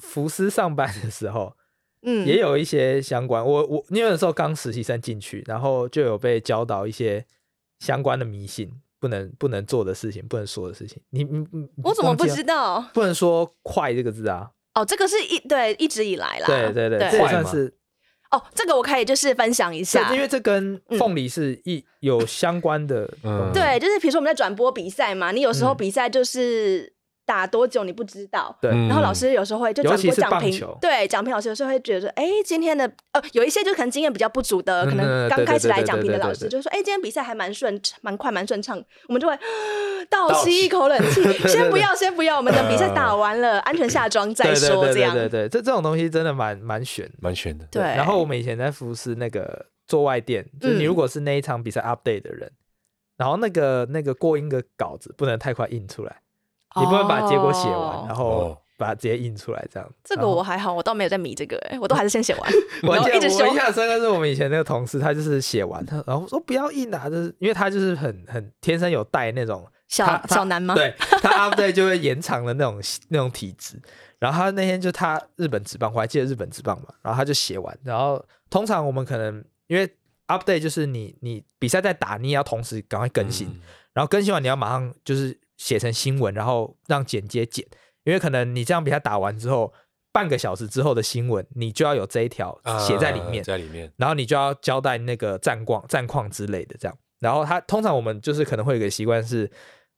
[0.00, 1.54] 福斯上班的时候，
[2.02, 3.44] 嗯，也有一些相关。
[3.44, 7.26] 我我因为那时候刚实习生进去，然后就有被教导一些
[7.80, 8.80] 相关的迷信。
[9.02, 12.88] 不能不能做的事情，不能说的事情，你你你，我怎么不知道？
[12.94, 14.48] 不能说“快”这个字啊！
[14.74, 17.74] 哦，这个是一对一直以来啦，对对对，这也算是
[18.30, 26.91] 哦，这个我可以就是分享一下，因为这跟凤梨是一有相关的，嗯，对，就是比如说我们在转播比赛嘛，你有时候比赛就是。
[27.24, 28.70] 打多久你不知道，对。
[28.70, 39.38] 然后老师有时候会就转播讲评，对，讲评老师有时候会觉得说，哎，今天的呃有一些就可能经验比较不足的，可能刚开始来讲评的老师就说，哎，今天比赛还蛮顺，蛮快，蛮顺畅，我们就会
[40.10, 45.14] 倒吸一口冷气， 先不要，先不要，我们等比赛打完了，安全下庄再说，这样。
[45.14, 47.64] 对对，这这种东西真的蛮蛮悬，蛮悬的。
[47.70, 47.82] 对。
[47.82, 52.50] 然后我们以前在服饰那个做外电，就是你如果是那一场比赛 update 的人，
[53.16, 56.16] 然后那个那个过音的稿子不能太快印出来。
[56.76, 59.88] 你不能把结果写完，然后把它直接印出来，这样。
[60.02, 62.52] 这个我还好，我倒没有在迷这个，哎，我都还是先写完。
[62.82, 70.74] 我记得我印象深刻是我们以前那个同事，他就是写完他，然后说不要印啊，就是因为他就是很很天生有带那种小小男吗？
[70.74, 73.80] 对，他 update 就会延长的那种那种体质。
[74.18, 77.76] 然后他那天就他日本职棒，我还记得日本职棒嘛，然后他就写完。
[77.84, 79.88] 然后通常我们可能因为
[80.28, 83.48] update 就是你你比赛在打，你也要同时赶快更新，
[83.92, 85.38] 然后更新完你要马上就是。
[85.62, 87.64] 写成新闻，然后让剪接剪，
[88.02, 89.72] 因为可能你这样比赛打完之后，
[90.12, 96.98] 半个小时之后的新闻，你就要有这一条写在里面，在里面，然后你就要交代那个战况、战况之类的这样。
[97.20, 99.48] 然后他通常我们就是可能会有个习惯是，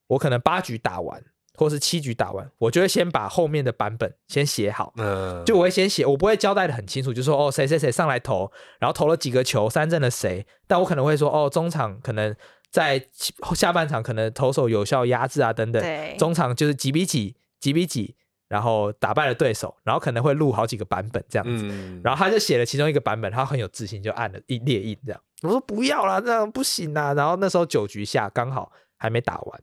[0.09, 1.25] 我可能八局打完，
[1.55, 12.37] 或是七局打完，我就会先把后面的版本先写好，嗯，就我会先写，我不会交代的很清楚，就说哦谁谁谁上来投，然后投了几个球，三振了谁，但我可能会说哦中场可能。
[12.75, 13.09] 在
[13.55, 18.17] 下半场可能投手有效压制啊等等，对中场就是几比几几比几，
[18.49, 25.21] 然后打败了对手，然后可能会录好几个版本这样子，嗯、然后他就写了其中一个版本，他很有自信就按了一列印这样。
[25.43, 27.15] 我说不要啦，这样不行啦。
[27.15, 29.63] 然后那时候九局下刚好还没打完，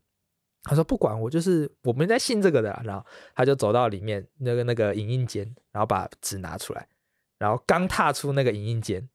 [0.63, 2.82] 他说不管我就是我们在信这个的。
[2.86, 6.88] 然后他就走到里面那个那个影印间，然后把纸拿出来，
[7.38, 9.10] 然后刚踏出那个影印间，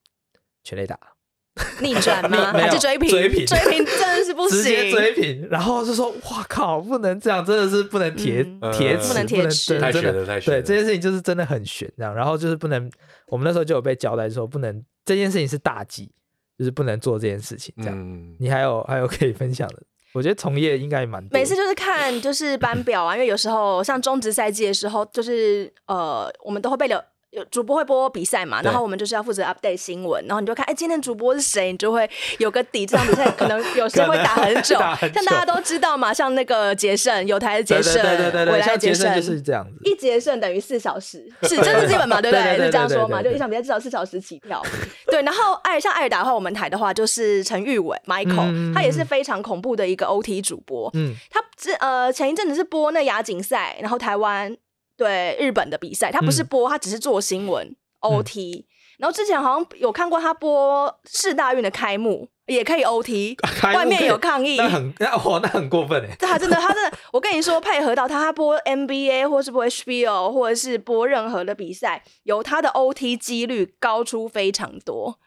[0.62, 1.15] 全垒打。
[1.80, 2.52] 逆转吗？
[2.52, 3.08] 还是追平？
[3.08, 4.58] 追平， 追平真的是不行。
[4.58, 12.14] 直接追平，然后就说：“哇靠，不能这样，真的是不能铁铁齿，不能铁齿，太悬了，太悬。”对，这件事情就是真的很悬，这样。
[12.14, 12.90] 然后就是不能，
[13.28, 16.12] 我们那时候就有被交代说，不能这件事情是大忌，
[16.58, 17.74] 就是不能做这件事情。
[17.78, 19.82] 这样，你还有还有可以分享的？
[20.12, 21.38] 我觉得从业应该也蛮多。
[21.38, 27.02] 每次就是看就是班表啊，因为有时候像中职赛季的时候，就是呃，我们都会被留。
[27.30, 32.08] 有主播会播比赛嘛，然后我们就是要负责 update 新闻，然后你就看，哎，今天主播是谁，你就会
[32.38, 32.86] 有个底。
[32.86, 42.56] 这场比赛可能有时候会打很 久，像大家都知道嘛，像那个杰胜，有台的杰胜，对对对对，未来杰胜就是这样子，一杰胜等于四小时，是这是基本嘛， 对不对？
[42.64, 44.62] 是这样说嘛，就一场比赛至少四小时起跳。
[45.08, 54.56] 对，然后爱像爱尔达的话，我们台的话就是陈玉伟 Michael，他也是非常恐怖的一个 OT 主播，嗯，他之呃前一阵子是播那亚锦赛，然后台湾。
[54.96, 58.64] 对日本的比赛，他不是播，他只是做新闻 OT。
[58.98, 63.36] 然后之前好像有看过他播世大运的开幕，也可以 OT。
[63.74, 66.16] 外面有抗议，那很那哇，那很过分哎！
[66.18, 75.18] 他真的，他真的，我跟你说，配合到他，他播 NBA 或是播 HBO 或者是播任何的比赛，有他的 OT 几率高出非常多。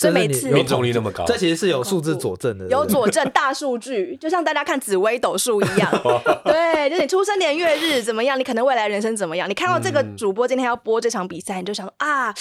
[0.00, 5.90] 所以每次命中率那么高，这其实是有数字佐证的，有佐证大数据，就像大家看紫微斗数一样。
[6.42, 9.46] 对，就是你出生年月日怎么样，你可能未来人生怎么样。
[9.46, 12.34] 你看到这个主播今天要播这场比赛，你就想啊，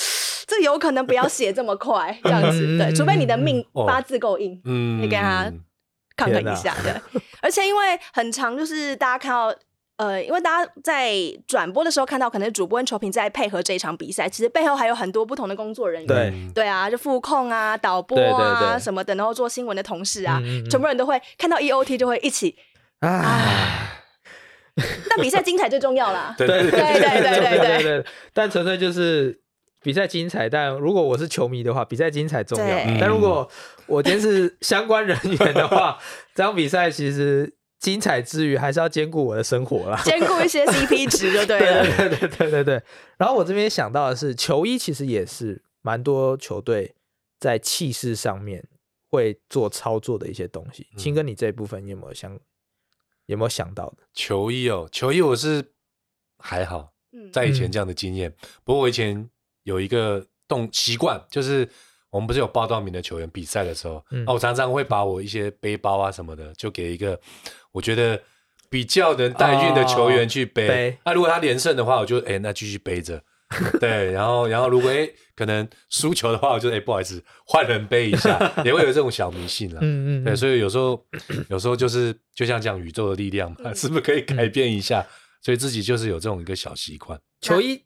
[0.48, 2.78] 这有可能不要写这么快，这样子。
[2.78, 5.52] 对，除非你的命八字够硬，嗯，你给他
[6.16, 6.74] 抗衡一下。
[6.82, 6.94] 对，
[7.42, 9.54] 而且因为很长，就是大家看到。
[10.00, 11.14] 呃，因为大家在
[11.46, 16.08] 转播的时候看到，可能主播跟球评在配合这一场比赛，其实背后还有很多不同的工作人员。
[16.08, 22.56] 对对啊，就副控啊、导播啊什么的，然后做新闻的同事啊，全部人都会看到 EOT 就会一起。
[23.02, 23.92] 啊，
[25.10, 26.34] 但比赛精彩最重要啦。
[26.40, 28.06] 对对对对对对对。
[28.34, 29.42] 但纯粹就是
[29.84, 30.48] 比赛精彩。
[30.50, 33.50] 但如果我是球迷的话，比赛精彩重要；但如果
[33.86, 35.98] 我今天是相关人员的话，
[36.34, 37.59] 这场比赛其实。
[37.80, 41.84] 精彩之余，还是要兼顾我的生活啦，兼顾一些 CP 值就对了。
[41.84, 42.84] 对对对对对对。
[43.18, 46.94] 然后我这边想到的是，球衣其实也是蛮多球队
[47.40, 48.68] 在气势上面
[49.10, 50.86] 会做操作的一些东西。
[50.98, 52.38] 青哥，你这一部分你有没有想
[53.28, 54.04] 有没有想到的？
[54.14, 55.72] 球衣哦，球衣我是
[56.38, 56.92] 还好，
[57.32, 58.30] 在以前这样的经验。
[58.30, 59.30] 嗯、不过我以前
[59.64, 61.70] 有一个动习惯，就是。
[62.12, 67.20] 我们不是有报到名的球员比赛的时候，嗯、啊，我常常会把我一些背包啊什么的，就给一个
[67.72, 68.22] 我觉得
[68.70, 70.98] 比较能带运的球员去背。
[71.04, 73.22] 那、哦啊、如果他连胜的话，我就哎、欸，那继续背着。
[73.82, 79.80] 对，然后然后如果哎、欸、可能输球的话，我就哎、欸、不好意思换人背一下，也会有这种小迷信了。
[79.82, 81.04] 嗯嗯，对，所以有时候
[81.50, 85.04] 有时候就是就像讲宇宙的力量嘛，是不是可以改变一下？
[85.42, 87.20] 所以自己就是有这种一个小习惯。
[87.42, 87.82] 球衣。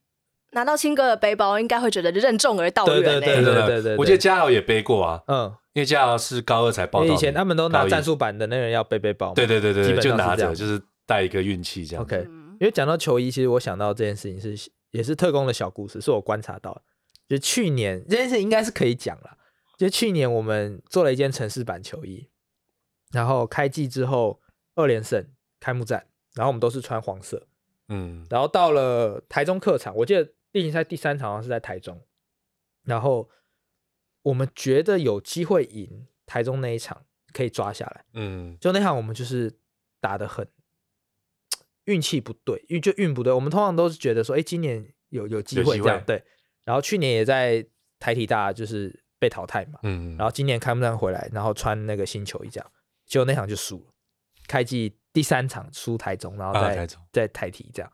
[0.54, 3.02] 拿到青哥的背包，应该会觉得任重而道远。
[3.02, 5.22] 对对对对对，我记得嘉豪也背过啊。
[5.28, 7.13] 嗯，因为嘉豪是高二才报到。
[7.13, 9.34] 以前他们都拿战术版的那人要背背包。
[9.34, 12.04] 对对对对，就拿着，就是带一个运气这样。
[12.04, 12.24] OK，
[12.60, 16.82] 因为讲到球衣，其实我想到这件事情是也是特工的小故事，是我观察到的。
[17.28, 19.38] 就去年这件事应该是可以讲了。
[19.78, 22.30] 就去年我们做了一件城市版球衣，
[23.12, 24.39] 然后开季之后
[24.76, 25.26] 二连胜
[25.60, 27.48] 开幕战，然后我们都是穿黄色。
[27.89, 30.30] 嗯，然后到了台中客场，我记得。
[30.54, 32.06] 例行赛第三场是在台中，
[32.84, 33.30] 然后
[34.22, 38.06] 我们觉得有机会赢台中那一场，可以抓下来。
[38.13, 39.60] 嗯，就那场我们就是
[40.00, 40.48] 打的很
[41.86, 43.34] 运气不对，运就运不对。
[43.34, 46.24] 我们通常都是觉得说，哎，今年有有机会这样对。
[46.63, 47.66] 然后去年也在
[48.00, 52.72] 台体大就是被淘汰嘛，嗯，然后今年开幕战回来，然后穿那个新球衣这样，
[53.08, 53.94] 结果那场就输了。
[54.48, 57.92] 开季第三场输台中，然后在、在台体这样，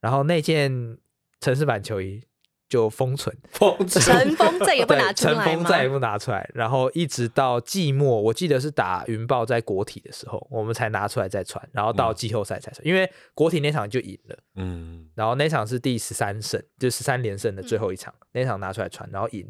[0.00, 0.96] 然后那件。
[1.40, 2.22] 城市版球衣
[2.68, 19.46] 就封存，封存， 尘封再也不拿出来，尘封再也不拿出来，然后一直到季末，我记得是打云豹在国体的时候，我们才拿出来再穿，然后到季后赛才穿，嗯、因为国体那场就赢了，嗯，然后那场是第十三胜，就十三连胜的最后一场，嗯、那场拿出来穿，然后赢，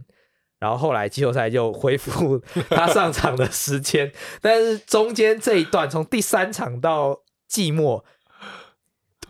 [0.61, 2.39] 然后后来季后赛就恢复
[2.71, 8.05] 他上场的时间，但是中间这一段从第三场到季末。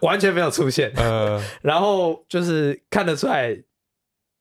[0.00, 3.56] 完全没有出现，呃， 然后就是看得出来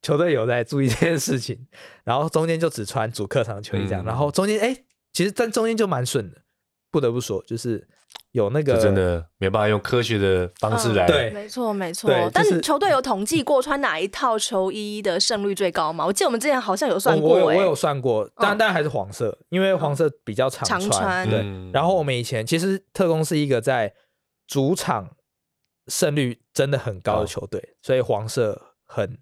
[0.02, 1.68] 球队有在注意这件事情，
[2.04, 4.76] 然后中间就只穿主客场球衣这样，嗯、然后中间哎，
[5.12, 6.38] 其实在中间就蛮顺的，
[6.92, 7.88] 不得不说就是
[8.32, 16.06] 有那个真的没办法用科学的方式来、嗯、对，没错没错，对但是球队有统计过穿哪一套球衣的胜率最高吗？
[16.06, 21.30] 我记得我们之前好像有算过，我有我有算过，但但还是黄色，因为黄色比较常穿，常穿。
[21.30, 21.40] 对。
[21.40, 23.92] 嗯、然后我们以前其实特工是一个在
[24.46, 25.10] 主场。
[25.88, 29.18] 胜率真的很高的球队，所以黄色很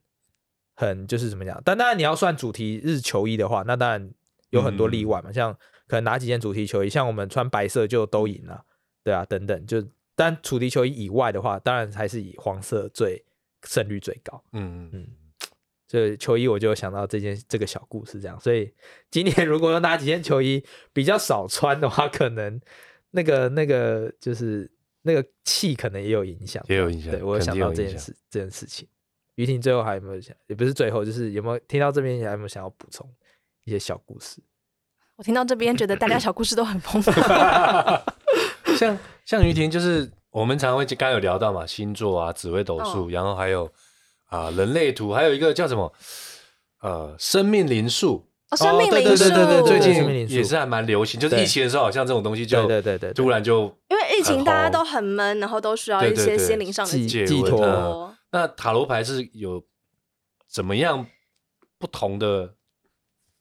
[0.76, 1.62] 很就是怎么讲？
[1.64, 4.12] 但当然你要算主题日球衣的话，那当然
[4.50, 5.32] 有很多例外嘛。
[5.32, 5.54] 像
[5.88, 8.66] 可能哪几件主题球衣，像我们穿白色就都赢了，
[9.04, 9.66] 对啊，等等。
[9.66, 9.84] 就
[10.16, 13.24] 但主题球衣以外的话，当然还是以黄色最
[13.64, 14.44] 胜率最高。
[14.54, 15.08] 嗯嗯，
[15.88, 18.40] 所以球衣我就想到这件这个小故事这样。
[18.40, 18.74] 所以
[19.12, 22.60] 今年如果有哪几件球衣比较少穿的话，可能
[23.12, 24.72] 那个那个就是。
[25.06, 27.12] 那个气可能也有影响，也有影响。
[27.12, 28.88] 对，我有想到这件事，这件事情。
[29.36, 33.08] 于婷最后还有没有想，也不是最后，就是有没有听到这边还有没有想要补充
[33.66, 34.42] 一些小故事？
[35.18, 37.12] 我听到这边觉得大家小故事都很丰富，
[38.76, 43.66] 像像于婷，就是我们常常会刚刚有聊到嘛，星座啊、紫微斗数，哦、然后还有
[44.26, 45.94] 啊、呃、人类图，还有一个叫什么
[46.82, 48.28] 呃生命灵数。
[48.56, 58.16] 哦，生命灵数，对对对，最近也是还蛮流行，就是疫情的时候，好像这种东西就对对对，突然就因为疫情大家都很闷，然后都需要一些心灵上的寄寄托。
[58.32, 59.64] 那塔罗牌是有
[60.50, 61.06] 怎么样
[61.78, 62.56] 不同的？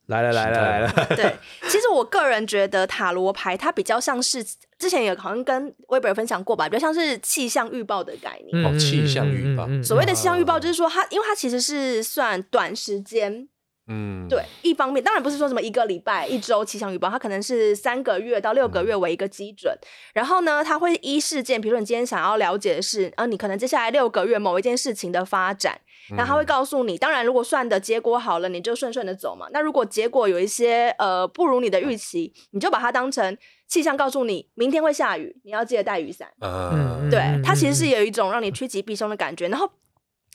[0.07, 0.93] 来了来了来了。
[1.17, 4.45] 对，其实我个人觉得塔罗牌它比较像是
[4.79, 8.67] 之前也好像跟威伯分享过吧，比较像是气象预报的概念。
[8.67, 9.67] 哦，气象预报。
[9.83, 13.49] 所谓的气象预报就是说它，因为它其实是算短时间。
[13.87, 19.71] 嗯，对，一方面当然不是说什么一个礼拜、一周气象预报，它可能是三个月到六个月为一个基准。
[19.75, 25.79] 嗯、然后呢，它会依事件，比如说你今天想要了解的是，啊，你可能接下来六个月某一件事情的发展，
[26.17, 26.97] 然后它会告诉你。
[26.97, 29.49] 当然，如果算的结果好了，你就顺顺的走嘛。
[29.53, 33.37] 那如果结果有一些呃不如你的预期，你就把它当成
[33.69, 36.29] 气象，告诉你明天会下雨，你要记得带雨伞。
[36.41, 39.49] 嗯，对，它其实是有一种让你趋吉避凶的感觉。
[39.49, 39.71] 然后。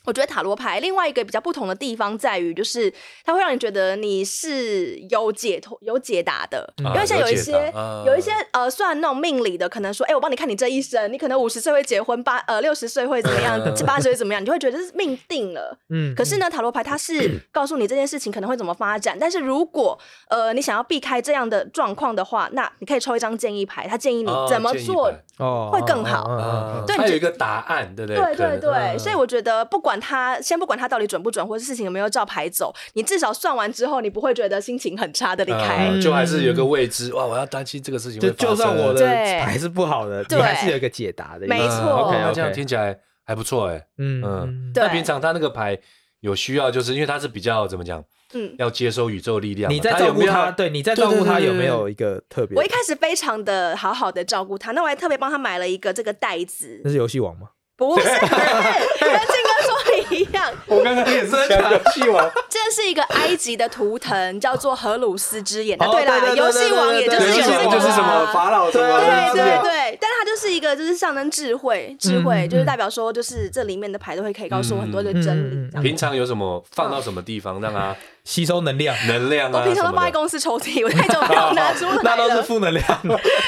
[0.04, 2.92] 我觉得塔罗牌另外一个比较不同的地方在于，就是
[3.24, 6.72] 它会让你觉得你是有解脱、有解答的。
[6.78, 15.78] 嗯、因为像有一些、啊、有，一些呃，算那种命理的，可能说，哎、欸，我帮你看你这一生，你可能五十岁会结婚，八呃六十岁会怎么样，七八十岁怎么样，你就会觉得是命定了。
[15.90, 16.14] 嗯。
[16.14, 19.98] 可是呢，塔罗牌它是 告诉你这件事情可能会怎么发展，但是如果
[20.28, 25.12] 呃你想要避开这样的状况的话，那你可以抽一张建议牌，它建议你怎么做
[25.70, 26.82] 会更好。
[26.86, 28.34] 对，它有一个答案，对不对？
[28.34, 29.90] 对对对，嗯、所以我觉得不管。
[29.90, 37.26] 管他，先不管他到底准不准，或者事情有没有照牌走，你至少算完之后，你不会觉得心情很差的离开，嗯、就还是有个未知哇！
[37.26, 41.74] 我要担心这个事情会发生，就就算我的牌是不好的，还是有一个解答的，没错。
[41.74, 44.72] 嗯、OK，那这样听起来还不错哎，嗯嗯。
[44.76, 45.76] 那平常他那个牌
[46.20, 48.00] 有需要，就是因为他是比较怎么讲？
[48.32, 49.72] 嗯，要接收宇宙力量。
[49.72, 52.56] 你在照顾他，对，你在照顾他有没有一个特别？
[52.56, 56.80] 我一开始非常的好好的照顾他，那我还特别帮他买了一个这个袋子。
[56.84, 57.48] 那是游戏王吗？
[57.76, 60.52] 不是， 跟靖哥说的一样。
[60.66, 62.30] 我刚刚也是讲游戏王。
[62.50, 65.78] 这是一个埃及的图腾，叫做荷鲁斯之眼。
[65.78, 75.82] 对啦，游戏王也就是游戏王，就是什么法老对对对，但是它就是一个，就是象征智慧，智慧就是代表说，就是这里面的牌都会可以告诉我很多的真理。
[75.82, 77.96] 平常有什么放到什么地方让它
[78.30, 78.96] 吸收能量？
[79.08, 79.58] 能量啊！
[79.58, 82.00] 我平常都放在公司抽屉，我太久没有拿出来了。
[82.04, 82.86] 那都是负能量。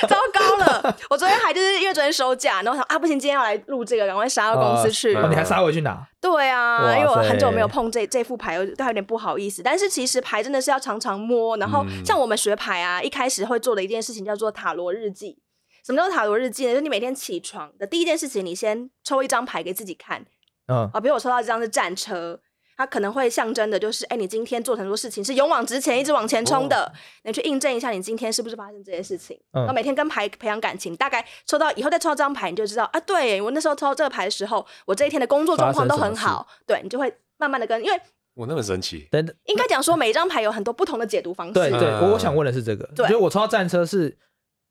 [0.08, 0.96] 糟糕了！
[1.08, 5.16] 我昨天还就是因为昨天收假，然后想啊，不行，今天要来录这个，赶快杀到公司去。
[5.28, 6.04] 你还杀回去拿？
[6.20, 9.62] 对啊，因为我很久没有碰这这副牌，我都有点不好意思。
[9.62, 15.38] 但是其实牌真的是要常常摸，然后像我们学牌啊，一开始会做的一件事情叫做塔罗日记。
[15.86, 16.70] 什么叫塔罗日记呢？
[16.70, 20.24] 就是你每天起床的第一件事情，你先抽一张牌给自己看。
[20.66, 22.40] 嗯，啊，比如我抽到这张是战车。
[22.82, 26.82] 它可能会象征的就是，哎，你今天做很多事情是勇往直前，一直往前冲的。
[26.82, 29.38] 哦、你去印证一下，你今天是不是发生这些事情？
[29.52, 36.44] 嗯，然后每天跟牌培养感情，大概抽到以后再抽到这张牌，你就知道啊，对我那时候抽到这个牌的时候，我这一天的工作状况都很好。
[36.66, 38.00] 对，你就会慢慢的跟，因为
[38.34, 39.08] 我那么神奇。
[39.44, 41.54] 应该讲说每一张牌有很多不同的解读方式。
[41.54, 44.18] 对对，我我想问的是这个，对，就我抽到战车是，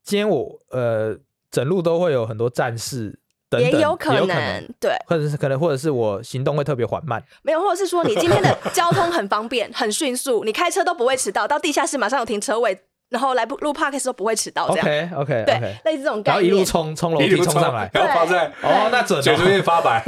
[0.03, 1.17] 今天我呃
[1.49, 3.20] 整路都会有很多战士。
[3.51, 12.79] 等等也有可能，可能对，或者是可能，或者是我行动会特别缓慢，没有，或者是说你今天的 交通很方便，很迅速，你开车都不会迟到，到地下室马上有停车位。
[13.11, 14.85] 然后来不录 podcast 都不会迟到，这样。
[14.85, 16.33] OK OK 对，类似这种概念。
[16.33, 20.01] 然后一路冲冲楼梯冲上来，然后放在哦，那准，嘴唇有点发白，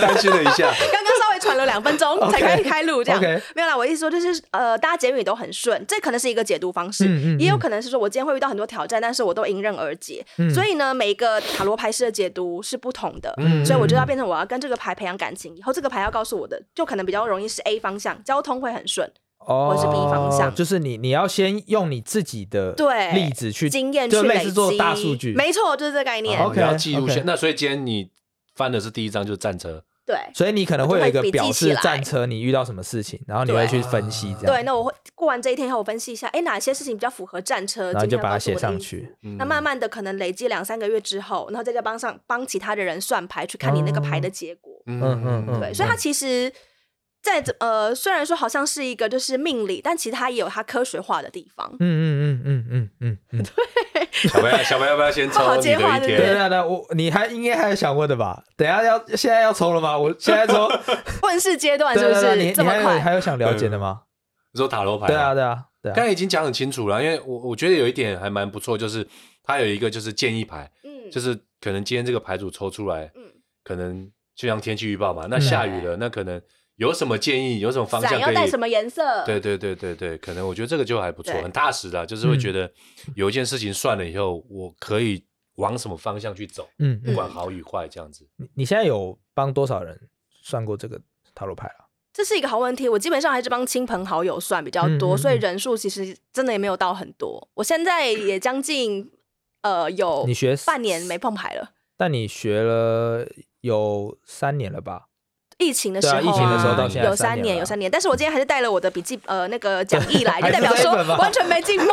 [0.00, 0.72] 担心了一下。
[0.90, 3.20] 刚刚稍微喘了两分钟才开始开录，这样。
[3.54, 3.76] 没有啦。
[3.76, 7.04] 我意思说就是呃，大家结语都很顺，这可能是一个解读方式，
[7.38, 10.24] 也有可能是说我今天会遇到很多挑战，但是我都迎刃而解。
[10.54, 19.12] 所以呢，每一个塔罗牌式的解读是不同的，所以我就要变成我要跟这个牌培养感情，以后这个牌要告诉我的，就可能比较容易是 A 方向，交通会很顺。
[19.42, 26.38] 或者是 B 方向，就是你你要先用你自己的对例子去经验去累积做大数据，没错，就是这个概念。
[26.40, 27.22] OK，要记录下。
[27.24, 28.10] 那所以今天你
[28.54, 29.82] 翻的是第一张，就是战车。
[30.06, 34.54] 对，所以你可能会有一个表示战车，你遇到什么事情，然后你会去分析这样。
[34.54, 39.14] 对，那我会过完这一天以后，我分析一下，哎，哪些事情比较符合战车，然后就把它写上去。
[39.38, 44.72] 那慢慢的可能累积两三个月之后，然后再叫帮上帮其他的人算牌，去看你那个牌的结果。
[44.86, 46.52] 嗯嗯嗯，对，所以它其实。
[47.22, 51.68] 在这呃，虽然说好像是一个就是命理，但其实它也有它科学化的地方。
[51.78, 54.08] 嗯嗯嗯嗯嗯嗯嗯，对。
[54.12, 56.00] 小朋友，小朋友要不要先抽你的一天？
[56.00, 58.42] 对对对，我你还应该还有想问的吧？
[58.56, 59.96] 等下要现在要抽了吗？
[59.98, 60.66] 我现在抽
[61.22, 62.36] 问世阶段是不是？
[62.36, 64.02] 你你还有还有想了解的吗？
[64.52, 65.06] 你说塔罗牌？
[65.06, 65.94] 对啊对啊对啊。
[65.94, 69.06] 刚才已经讲很清楚了，因为我我觉得有一点还蛮不错，就是
[69.42, 73.22] 它有一个就是建议牌，嗯，就是可能今天这个牌组抽出来，嗯，
[73.62, 74.10] 可能。
[74.36, 76.40] 就像天气预报嘛，那下雨了，那可能
[76.80, 78.20] 有什么建议，有什么方向可以？
[78.22, 79.22] 要带什么颜色？
[79.26, 82.72] 对对对对对，可能我觉得这个就还不错，很踏实的，就是会觉得
[83.14, 85.22] 有一件事情算了以后，我可以
[85.56, 88.26] 往什么方向去走，嗯，不管好与坏这样子。
[88.38, 90.08] 你你现在有帮多少人
[90.42, 90.98] 算过这个
[91.34, 91.84] 塔罗牌啊？
[92.14, 97.46] 这是一个好问题，我基本上还是帮亲朋好友算比较多，所以人数其实真的也没有到很多。
[97.56, 99.10] 我现在也将近
[99.60, 103.28] 呃有你学半年没碰牌了，但你学了。
[103.62, 105.08] 有三年了吧？
[105.60, 107.90] 疫情的时候，疫情的时候到现在有三年，有三年。
[107.90, 111.86] 但是我今天还是带了我的笔记，呃，那个 讲义来，就代表说完全没进步。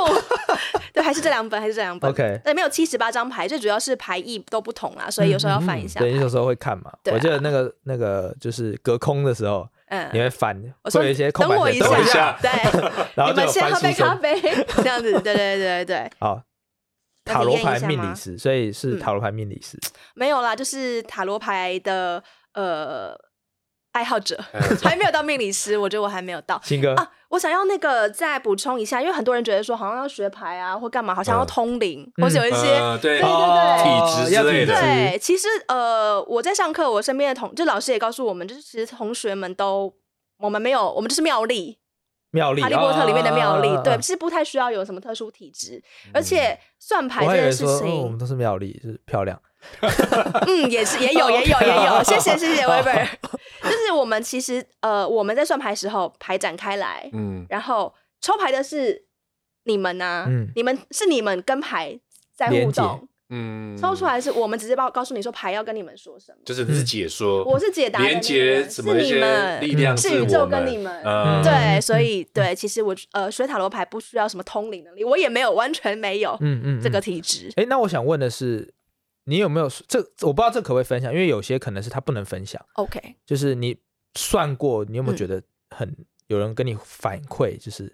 [0.94, 2.10] 对，还是这两本，还是这两本。
[2.10, 6.00] OK，对，没有七十八张牌，最主要是牌意都不同啦，所以有时候要翻一下。
[6.00, 6.92] 对，有时候会看嘛。
[7.12, 11.56] 我记得那个那个就是隔空的时候，嗯，你会翻，会有一些空白。
[11.56, 12.50] 等我一下，对，
[13.28, 14.42] 你们先喝杯咖啡，
[14.78, 15.12] 这样子。
[15.22, 16.42] 对对对对好。
[17.26, 19.92] 塔罗牌命理师，所以是塔罗牌命理师、嗯。
[20.16, 23.14] 没有啦，就是塔罗牌的呃
[23.98, 24.40] 爱好者，
[24.84, 25.76] 还没有到命理师。
[25.76, 26.62] 我觉得我还没有到。
[26.64, 33.90] 新哥啊，我想要那个再补充一下，因为很多人觉得说好像要学牌啊，或干嘛，好像要通灵，嗯、或是有一些、嗯、对对对，对体
[34.30, 34.74] 质之类的。
[34.74, 39.92] 对，其实呃，我在上课，我身边的同就老师也告诉我们，就是其实同学们都
[40.40, 41.80] 我们没有，我们就是妙丽。
[42.32, 45.82] 妙丽，哈利波特里面的妙丽，对，是不太需要有什么特殊体质，
[46.14, 49.42] 而且算牌这件事情，我们都是妙丽，是漂亮。
[50.48, 52.04] 嗯，也是，也有， 也有，也有。
[52.04, 53.08] 谢谢，谢谢 Weber。
[53.64, 59.06] 就是我们其实，呃，我们在算牌时候，牌展开来，嗯，然后抽牌的是
[59.64, 62.00] 你们呐，嗯你们是你们跟牌
[62.36, 63.08] 在互动。
[63.30, 71.04] 嗯，抽出来是我们直接报告诉你说牌要跟你们说什么，就是你是解说，我是解答，连接什么一些力量是宇宙跟你们，
[71.44, 77.52] 对，所以对，其实我呃水塔罗牌不需要什么通灵能力，我也没有完全没有，嗯嗯，这个体质。
[77.58, 78.74] 哎，那我想问的是，
[79.26, 82.64] 你有没有这我不知道这可不可以分享，因为有些可能是他不能分享。
[82.76, 83.78] OK，就是你
[84.16, 85.94] 算过，你有没有觉得很
[86.28, 87.94] 有人跟你反馈，就是。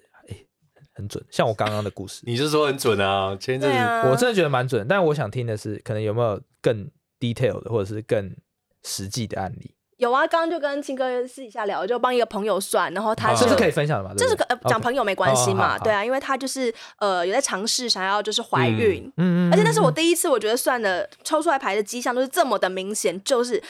[0.93, 3.35] 很准，像我刚刚的故事， 你是说很准啊？
[3.39, 6.89] 前阵子、啊、我真的觉得蛮准，但我想听的是，可能有没有更
[7.19, 8.35] detail 的，或者是更
[8.83, 9.73] 实际的案例？
[9.97, 14.13] 有啊，刚刚就跟青哥私底下聊，就帮一个朋友算，然后他这是可以分享的吗？
[14.17, 15.79] 这是呃讲朋友没关系嘛？
[15.79, 23.61] 对啊，因为他就是呃有在尝试想要就是怀孕，嗯嗯，而且那是我第一次，我觉得算的抽出来牌的迹象都是这么的明显，就是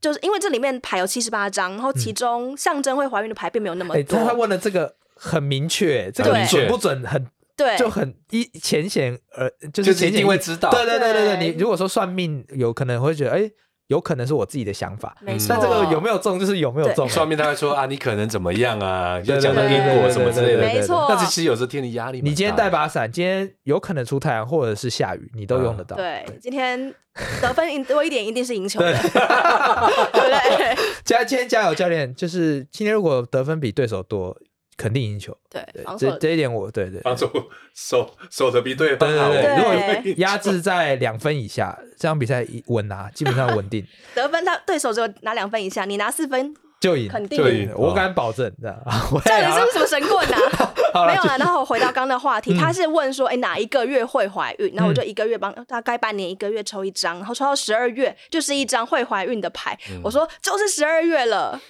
[0.00, 4.18] 就是因为这里面牌有七十八张，然后其中象征会怀孕的牌并没有那么多。
[4.24, 4.94] 他问了这个。
[5.22, 7.04] 很明确，这个准不准？
[7.06, 10.70] 很对，就很一浅显，而，就是浅显会知道。
[10.70, 13.50] 对对对对对，你如果说算命，有可能会觉得，哎，
[13.88, 15.14] 有可能是我自己的想法。
[15.20, 15.48] 没错。
[15.50, 17.06] 但这个有没有中，就是有没有中。
[17.06, 19.20] 算命他会说啊，你可能怎么样啊？
[19.20, 20.62] 就讲到因果什么之类的。
[20.62, 21.04] 没错。
[21.06, 22.22] 但是其实有时候天的压力。
[22.22, 25.96] 你今天带把伞，今天有可能出太阳或者是下雨，你都用得到。
[25.96, 26.94] 对，今天
[27.42, 28.90] 得分多一点，一定是赢球的。
[28.90, 30.78] 对不对？
[31.04, 32.14] 加今天加油，教练。
[32.14, 34.34] 就是今天如果得分比对手多。
[34.76, 35.62] 肯定赢球，对，
[35.98, 37.30] 这这一点我对对，防守
[37.74, 39.28] 守守的比对方好。
[39.28, 39.74] 如果
[40.16, 43.86] 压制在两分以下，这场比赛稳拿， 基本上稳定。
[44.14, 48.50] 得分他对手只有拿两分以下，你拿四分就赢，肯定赢，我敢保证。
[48.62, 48.76] 这样，
[49.24, 51.06] 这你是不是什么神棍啊？
[51.06, 51.36] 没有啊。
[51.36, 54.72] 然后回到刚刚的话题，他是问说，哎，哪一个月会怀孕？
[54.74, 59.78] 然后我就一个月帮大概半年一个月抽一张，然后抽到十二月就是一张会怀孕的牌。
[60.02, 61.60] 我说就是十二月了。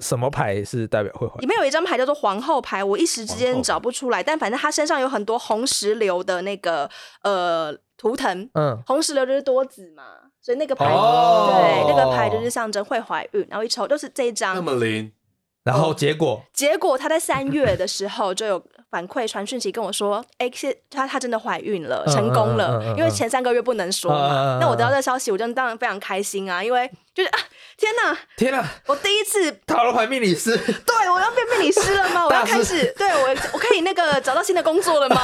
[0.00, 1.40] 什么牌是代表会怀孕？
[1.42, 6.90] 里面有一张牌叫做皇后牌，我一时之间找不出来，但反正她身上有很多红石榴的那个
[7.22, 10.02] 呃图腾，嗯，红石榴就是多子嘛，
[10.40, 14.54] 所以那个牌，哦、对，那个牌就是象征会怀孕，然后一抽就是这一张。
[14.54, 15.12] 那么灵，
[15.64, 18.62] 然后结果，结果她在三月的时候就有。
[18.90, 24.58] 反馈传讯息跟我说，哎，是她她真的怀孕了，成功了，因为前三个月不能说嘛。
[24.60, 27.38] 那我得到这消息，我就当然非常开心啊，因为就是啊，
[27.76, 32.26] 天哪，天哪，我第一次塔罗牌命理师， 对，我要变命理师了吗？
[32.28, 35.20] 我要开始，对我我可以那个找到新的工作了吗？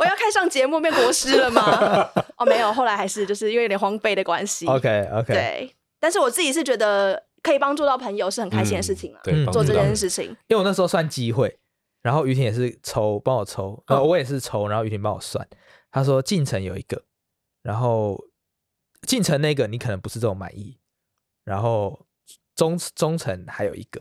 [0.00, 2.10] 我要开上节目变国师了吗？
[2.36, 4.66] 哦，没有，后来还是就是因为有点荒废的关系。
[4.66, 11.58] OK OK，对，但是我自己是觉得可以帮助到朋友是很开心的事情了，对，做这件事情，因为我那时候算机会。
[12.00, 15.46] 然后于婷也是抽，帮我抽，呃，我也是抽，然后于婷帮我算。
[15.90, 17.02] 他说进程有一个，
[17.62, 18.22] 然后
[19.02, 20.78] 进程那个你可能不是这种满意，
[21.44, 22.06] 然后
[22.54, 24.00] 中中层还有一个，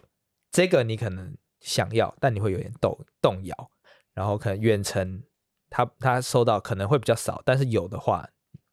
[0.51, 3.71] 这个你可能想要，但你会有点动动摇。
[4.13, 5.23] 然后可能远程
[5.69, 8.29] 他他收到可能会比较少，但是有的话，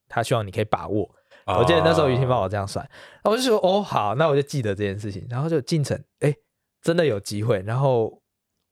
[0.07, 1.15] 他希望你可以把握。
[1.47, 5.27] 我记得那时候于婷帮我这样算，然后我就说哦好，那我就记得这件事情。
[5.31, 6.35] 然后就进程，哎，
[6.83, 8.21] 真的有机会，然后。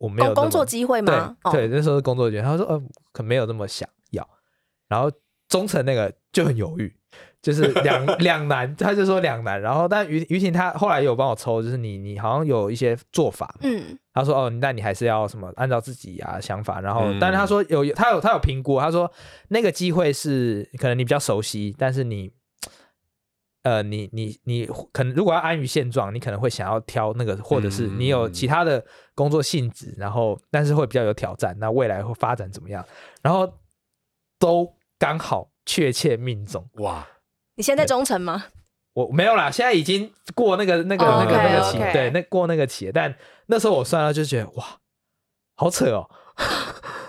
[0.02, 1.36] 我没有工作机会吗？
[1.52, 2.42] 对，那时候是工作机会。
[2.42, 2.82] 他说，呃，
[3.12, 4.28] 可没有那么想要。
[4.88, 5.10] 然后
[5.48, 6.92] 中层那个就很犹豫，
[7.40, 9.60] 就是 两两难，他就说两难。
[9.60, 16.80] 然后但于于婷她后来有帮我抽，就是你你好像有一些做法，嗯，他说哦，那你还是要什么按照自己啊想法。
[16.80, 19.10] 然后，嗯、但是他说有他有他有评估，他说
[19.48, 22.32] 那个机会是可能你比较熟悉，但是你。
[23.62, 28.84] 呃，你你你可能如果要安于现状，你可能会想要挑那个，或者是你有其他的
[29.14, 32.84] 工作性质，然后但是会比较有挑战，那未来会发展怎么样？
[33.22, 33.60] 然后
[34.38, 36.68] 都刚好确切命中。
[36.74, 37.06] 哇！
[37.54, 38.46] 你现在忠诚吗？
[38.94, 43.14] 我没有啦，现在已经过那个那个那个那个期，对，那过那个期，但
[43.46, 44.64] 那时候我算了就觉得哇，
[45.54, 46.10] 好扯哦。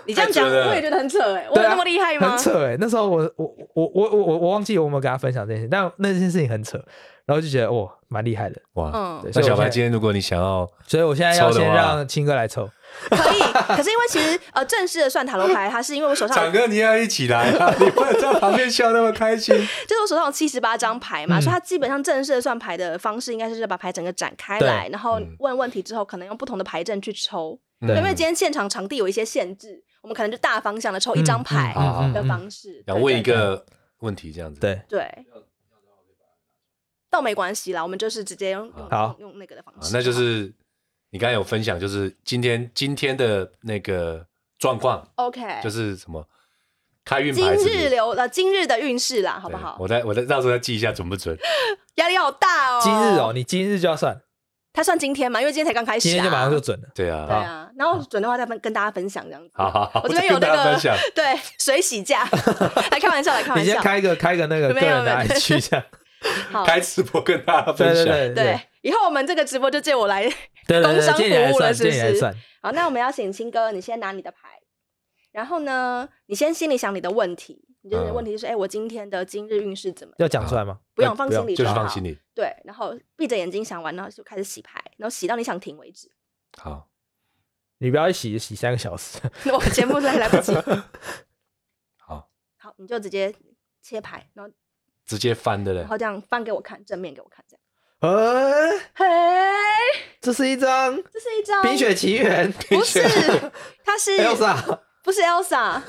[0.06, 2.30] 你这样讲，我也觉得很扯哎、欸，我有那么厉害吗？
[2.30, 6.78] 很扯哎、欸，那时候我我我我我我我忘记我有没有跟他分享这件事，但那件事情很扯，
[7.26, 8.90] 然后就觉得哇，蛮厉害的哇。
[8.94, 12.68] 嗯，那小白今天如果你想要，所以我现在要先让青哥来抽，
[13.10, 13.40] 可以。
[13.74, 19.54] 可是因为其实呃，正式的算塔罗牌，它是因为我手上，长哥你要一起来啊， 你不能在旁边笑那么开心。
[19.86, 27.58] 就是我手上有七十八张牌嘛，嗯、所以它基本上正式的算牌的方式，应该是把牌整个展开来，然后问问题之后，可能用不同的牌阵去抽。
[27.80, 31.72] 对因为今天现场场地有一些限制，我们可能就大方向的抽一张牌
[32.12, 32.84] 的方式。
[32.86, 33.64] 想问一个
[34.00, 34.60] 问题，这样子。
[34.60, 35.26] 对对。
[37.08, 39.96] 倒没关系啦，我们就是直接用用用那个的方式。
[39.96, 40.52] 那就是
[41.08, 44.26] 你刚才有分享，就是今天今天的那个
[44.58, 45.08] 状况。
[45.14, 45.40] OK。
[45.62, 46.28] 就是什么
[47.02, 47.56] 开运牌？
[47.56, 49.78] 今日流呃，今日的运势啦，好不好？
[49.80, 51.34] 我再我再到时候再记一下准不准？
[51.96, 52.80] 压力好大哦。
[52.82, 54.20] 今日哦，你今日就要算。
[54.74, 55.40] 他算今天嘛？
[55.40, 56.88] 因为今天才刚开始，今天就马上就准了。
[56.94, 57.70] 对啊，对啊。
[57.78, 59.50] 然后准的话再分跟大家分享这样子。
[59.54, 60.76] 好好好，我这边有那个
[61.14, 61.24] 对
[61.58, 62.28] 水洗价，
[62.90, 63.64] 来 开玩笑，来开玩笑。
[63.64, 65.86] 你先开个开个那个个人的 IG 这样，
[66.66, 68.04] 开直播跟大家分享。
[68.34, 70.24] 对，以后我们这个直播就借我来
[70.66, 71.22] 工商服
[71.54, 72.34] 务了，是不是？
[72.60, 74.58] 好，那我们要请青哥，你先拿你的牌，
[75.30, 77.63] 然后呢，你先心里想你的问题。
[77.84, 80.14] 你就是问题就是，哎，我今天的今日运势怎么？
[80.16, 80.78] 要讲出来吗？
[80.94, 82.18] 不用，放心里就是放心里。
[82.34, 86.10] 对，然后闭着眼睛想完，然后就开始洗牌，然后洗到你想停为止。
[86.56, 86.88] 好，
[87.78, 89.18] 你不要一洗洗三个小时，
[89.52, 90.54] 我节目来来不及。
[92.00, 93.34] 好，好，你就直接
[93.82, 94.50] 切牌，然后
[95.04, 97.60] 直接翻的嘞，然后这样翻给我看，正面给我看，这样。
[98.00, 99.04] 哎嘿，
[100.22, 103.02] 这是一张，这是一张《冰雪奇缘》，不是，
[103.84, 105.82] 它是 Elsa，不是 Elsa。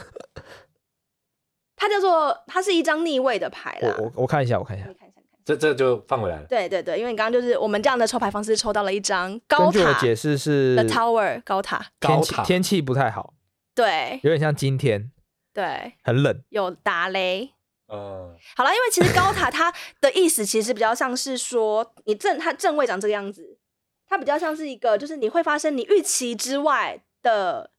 [1.75, 3.93] 它叫做，它是一张逆位的牌啦。
[3.97, 4.85] 我我我看一下，我看一下。
[4.85, 6.47] 看一下，这这就放回来了。
[6.47, 9.63] 对对对，因为你刚刚就是我们这样的抽牌方式，抽到了一张高塔。
[9.65, 11.85] 根据我解释是 The Tower 高塔。
[11.99, 13.33] 天气天气不太好。
[13.75, 14.19] 对。
[14.23, 15.11] 有点像今天。
[15.53, 15.93] 对。
[16.03, 16.41] 很冷。
[16.49, 17.51] 有打雷。
[17.87, 18.35] 嗯。
[18.55, 19.71] 好了，因为其实高塔它
[20.01, 23.59] 的意思其实比较像是说，你正它正位长这个样子，
[24.07, 27.69] 它比较像是一个就是你会发生你预期之外的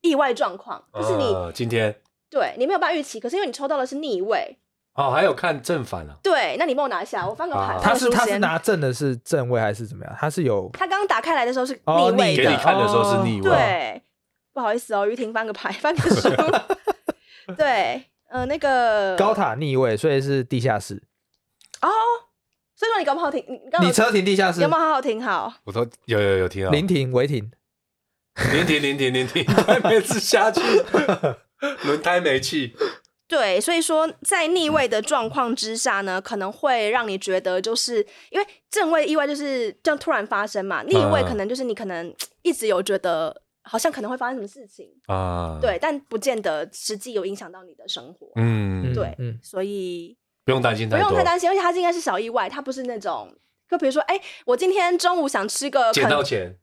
[0.00, 2.00] 意外状况，就是你今天。
[2.30, 4.56] 对，你没有办法预期，可是因为你抽到的是逆位
[4.94, 6.16] 哦，还有看正反啊。
[6.22, 7.78] 对，那你帮我拿一下，我翻个牌。
[7.82, 10.16] 他是他是拿正的是正位还是怎么样？
[10.18, 10.70] 他是有。
[10.72, 13.50] 他刚刚打开来的时候是逆位的，给你看的时候是逆位。
[13.50, 14.02] 对，
[14.52, 16.28] 不好意思哦，于婷翻个牌，翻个书。
[17.56, 21.02] 对，呃，那个 高塔逆位，所以是地下室。
[21.82, 21.88] 哦，
[22.76, 25.52] 所以说你搞不好停，你你车停地下室，有没有好好停好？
[25.64, 27.50] 我说有有有停好，临停违停，
[28.52, 30.60] 临停临停临停，快别吃下去。
[31.84, 32.74] 轮胎没气，
[33.28, 44.88] 对，所以说在逆位的状况之下呢，可能会让你觉得，就是因为正位意外就是这样突然发生嘛，逆位可能就是你可能一直有觉得好像可能会发生什么事情。
[45.06, 53.32] 啊，对，但不见得实际有影响到你的生活，嗯，对，嗯，所以不用担心，不用太担心，而且它应该是小意外，它不是那种，
[53.68, 56.56] 就比如说，哎，我今天中午想吃个捡到钱。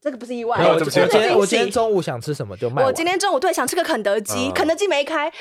[0.00, 0.58] 这个不是意外。
[0.58, 2.84] 我今天我今天中午想吃什么就卖。
[2.84, 5.32] 我今天中午对想吃个肯德基，肯德基没开，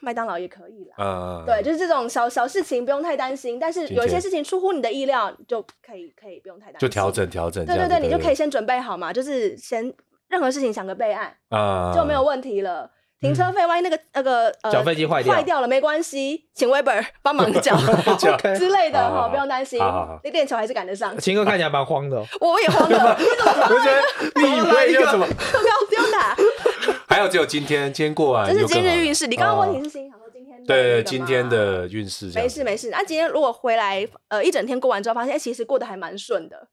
[0.00, 1.44] 麦当劳也可以啦。
[1.46, 6.80] 对，就是这种小小事情不用太担心，但是有一些事情出乎你的意料，就可以可以不用太担心。
[6.80, 7.64] 就调整调整。
[7.64, 9.92] 对对对，你就可以先准备好嘛，就是先
[10.28, 11.36] 任何事情想个备案，
[11.94, 12.90] 就没有问题了。
[13.22, 17.76] 停车费，万一那个那个呃缴费机坏掉坏掉了没关系，请 Weber 帮忙缴
[18.58, 21.16] 之类的哈，不用担心，那练球还是赶得上。
[21.18, 25.24] 秦哥看起来蛮慌的，我也慌的， 我觉得逆位又怎么？
[25.26, 26.36] 不要不要打。
[27.08, 28.52] 还有只有今天，今天过完。
[28.52, 32.30] 这是今日运势，你刚刚问题是心想说今天对今天的运势。
[32.34, 36.68] 没事没事，那今天如果回来呃一整天过完之后，发现哎其实过得还蛮顺的。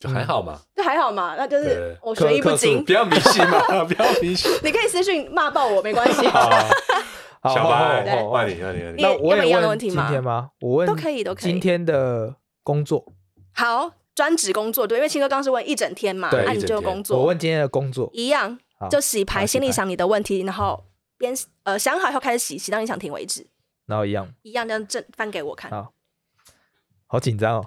[0.00, 4.50] 就还好嘛，就还好嘛，那就是我学艺不精，不要迷信嘛， 不要迷信。
[4.62, 6.26] 你可以私信骂爆我，没关系。
[6.26, 10.04] 好小白，换你，换你，那我有一样的问题吗？
[10.06, 10.50] 今天吗？
[10.60, 11.52] 我问都可以，都可以。
[11.52, 13.12] 今天的工作，
[13.52, 17.18] 好，专职工作，对，因为青哥刚是问一整天嘛，那你就工作。
[17.18, 18.58] 我问今天的工作一样，
[18.90, 20.84] 就洗牌，心里想你的问题，然后
[21.18, 21.34] 边
[21.64, 23.46] 呃想好以后开始洗，洗到你想停为止。
[23.86, 25.70] 然后一样一样这样正翻给我看。
[25.70, 25.92] 好，
[27.06, 27.66] 好紧张哦。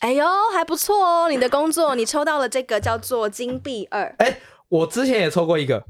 [0.00, 4.14] 哎呦，还不错哦，你的工作你抽到了这个叫做金币二。
[4.18, 5.82] 哎，我之前也抽过一个。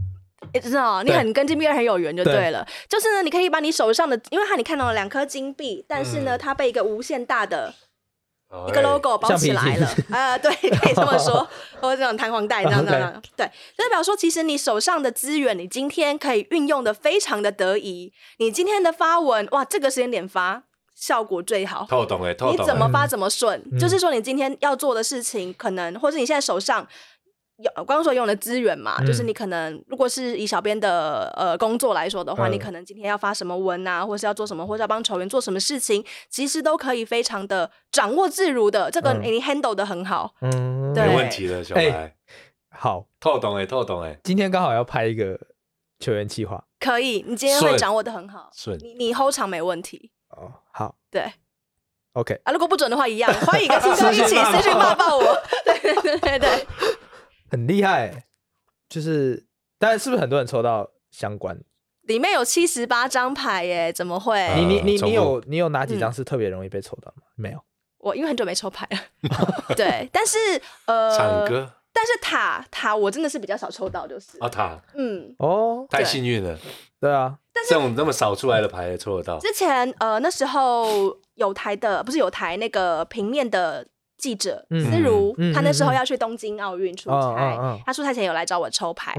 [0.52, 2.66] 哎，知道你很跟金币二很有缘就对了。
[2.88, 7.74] 就是呢，你可以把你手上的，因为它你看到了两颗金币，但是呢，它被一个无限大的。
[8.66, 11.46] 一个 logo 包起来了，呃， 对，可以这么说，
[11.82, 13.44] 或者这种弹簧带，这样这样，对，
[13.76, 18.11] 就代表说，其实你手上的资源，你今天可以运用的非常的得宜。
[18.38, 20.62] 你今天的发文，哇，这个时间点发
[20.99, 26.86] 效果最好，透懂哎，透懂，你怎么发怎么顺，嗯、就是说你今天要做的事情，可能，或是你现在手上。
[27.61, 42.14] 有刚刚说用的资源嘛，嗯、就是你可能如果是以小编的呃工作来说的话，嗯、你可能今天要发什么文啊，或是要做什么，或是要帮球员做什么事情，其实都可以非常的掌握自如的，这个你 handle 的很好，嗯，对没问题的小白，欸、
[42.70, 45.36] 好，透懂哎，透懂哎，今天刚好要拍一个
[45.99, 51.30] 球员计划，可以，你今天会掌握的很好，顺，你你 hold 场没问题，哦，好，对
[52.12, 55.16] ，OK，啊，如果不准的话一样， 欢迎跟青哥一起私讯骂爆。
[55.16, 55.24] 我，
[55.66, 56.39] 对对对对。
[56.39, 56.66] 对。
[57.51, 58.24] 很厉害，
[58.89, 59.47] 就是，
[59.78, 61.59] 但是不是很多人抽到相关？
[62.03, 64.53] 里面有七十八张牌耶，怎么会？
[64.55, 67.22] 你你你你有你有哪几张是特别容易被抽到吗？
[67.36, 67.62] 没有，
[67.99, 68.99] 我因为很久没抽牌了。
[69.74, 70.39] 对，但是
[70.86, 74.39] 呃，唱歌，但是塔塔我真的是比较少抽到，就是。
[74.41, 76.59] 啊塔，嗯，哦，太幸运了，
[77.01, 79.38] 对啊，但是这种那么少出来的牌也抽得到。
[79.40, 83.86] 之前呃那时候有台的不是有台那个平面的。
[84.20, 89.14] 记者思如，他那时候要去东京奥运出差，他出差前有来找我抽牌，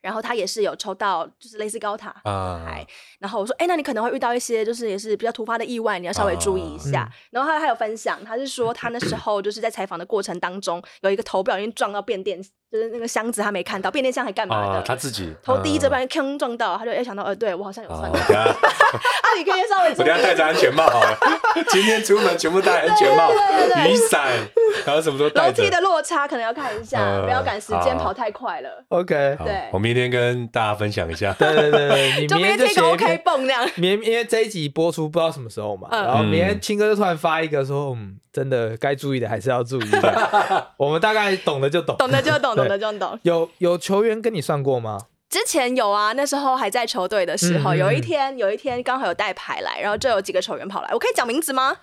[0.00, 2.86] 然后他也是有抽到，就是类似高塔牌，
[3.18, 7.06] 然后我说，哎，那你可能会遇到一些就是也是比较突发的意外，你要稍微注意一下。
[7.30, 12.42] 然后他还有分享，他是说他那时候就是在采访的过程当中，有一个头不小心撞到变电。
[12.74, 14.82] 就是那个箱子他没看到，变电箱还干嘛的？
[14.82, 18.18] 他自己头低着，不然坑撞到，他就哎想到，呃，对我好像有算到。
[18.18, 19.90] 啊，你可以稍微。
[19.96, 21.16] 我等下戴着安全帽好了。
[21.70, 23.30] 今天出门全部戴安全帽、
[23.86, 24.28] 雨伞，
[24.84, 25.46] 然后什么都带。
[25.46, 28.84] 楼梯的落差可能要看一下，不要赶时间跑太快了。
[28.88, 29.68] OK，对。
[29.72, 31.32] 我明天跟大家分享一下。
[31.34, 33.70] 对对对，你明天贴个 OK 蹦那样。
[33.76, 40.72] 明因为这一集播出不知道什么时候嘛，然后明天青哥就突然发一个说，嗯，真的该注意的还是要注意的。
[40.76, 43.18] 我们大概懂的就懂，懂的就懂，懂的就懂。
[43.22, 43.50] 有。
[43.58, 44.98] 有球员跟你算过吗？
[45.30, 51.76] 之前有啊，那时候还在球队的时候，有一天有一天刚好有带牌来，然后就有几个球员跑来，我可以讲名字吗？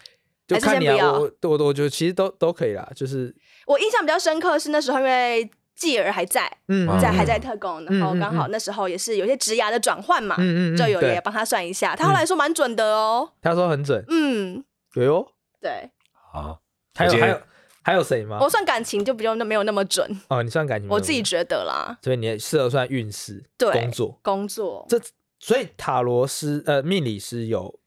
[0.47, 1.51] 就看你啊，还是先不要？
[1.51, 2.87] 我我我觉得其实都都可以啦。
[2.95, 3.35] 就是
[3.67, 14.63] 我印象比较深刻是那时候，因为继儿还在，嗯，在还在特工，然后刚好那时候也是有些职涯的转换嘛，嗯嗯，就有也帮他算一下，他后来说蛮准的哦，他说很准，嗯，
[14.93, 15.25] 对哦，
[15.59, 15.89] 对，
[16.31, 16.61] 好，
[16.95, 17.41] 还有还有。
[17.83, 18.37] 还有谁吗？
[18.41, 20.43] 我算感情就不用，那没有那么准哦。
[20.43, 21.97] 你算感情，我自己觉得啦。
[22.01, 24.85] 所以你适合算运势，对，工作工作。
[24.87, 24.99] 这
[25.39, 27.79] 所以塔罗师呃命理师有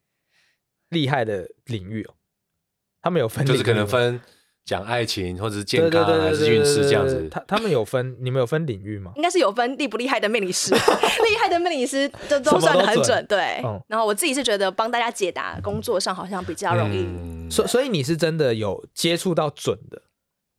[0.89, 2.15] 厉害的领域哦，
[3.03, 4.21] 他们有分，就是可能分。
[4.65, 9.13] 讲爱情或者是健康还是运势这样子，他他们有分， 你们有分领域吗？
[9.17, 13.63] 应该是有分厉不厉害的命理师， 厉害的命理师都都算的很准，对。
[13.89, 17.51] 然后我自己是觉得帮大家解答，工作上好像比较容易。
[17.51, 20.01] 所所以你是真的有接触到准的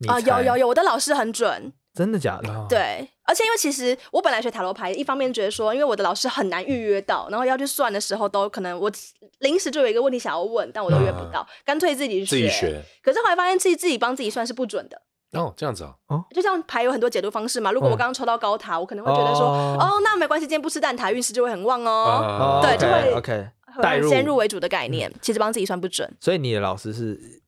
[0.08, 0.20] 啊？
[0.20, 1.74] 有有有，我的老师很准。
[1.96, 2.66] 真的假的？
[2.68, 8.92] 对，而且因为其实我本来学塔罗牌，一方面觉得说，因为我的老师很难预约到，然后要去算的时候，都可能我
[9.40, 12.26] 临时就有一个问题想要问，但我都约不到，干脆自己去。
[12.26, 12.82] 自己学。
[13.02, 15.02] 可是后来发现自己自己帮自己算是不准的。
[15.40, 15.96] 哦，这样子啊。
[16.08, 16.26] 哦。
[16.32, 19.48] 就像牌有很多解读方式嘛，如果我刚刚抽到高塔，我可能会觉得说，
[19.80, 22.60] 哦，那没关系，今天不吃蛋挞，运势就会很旺哦。
[22.62, 23.48] 对，就会 OK。
[23.82, 26.14] 带入先入为主的概念，其实帮自己算不准。
[26.20, 27.42] 所以你的老师是。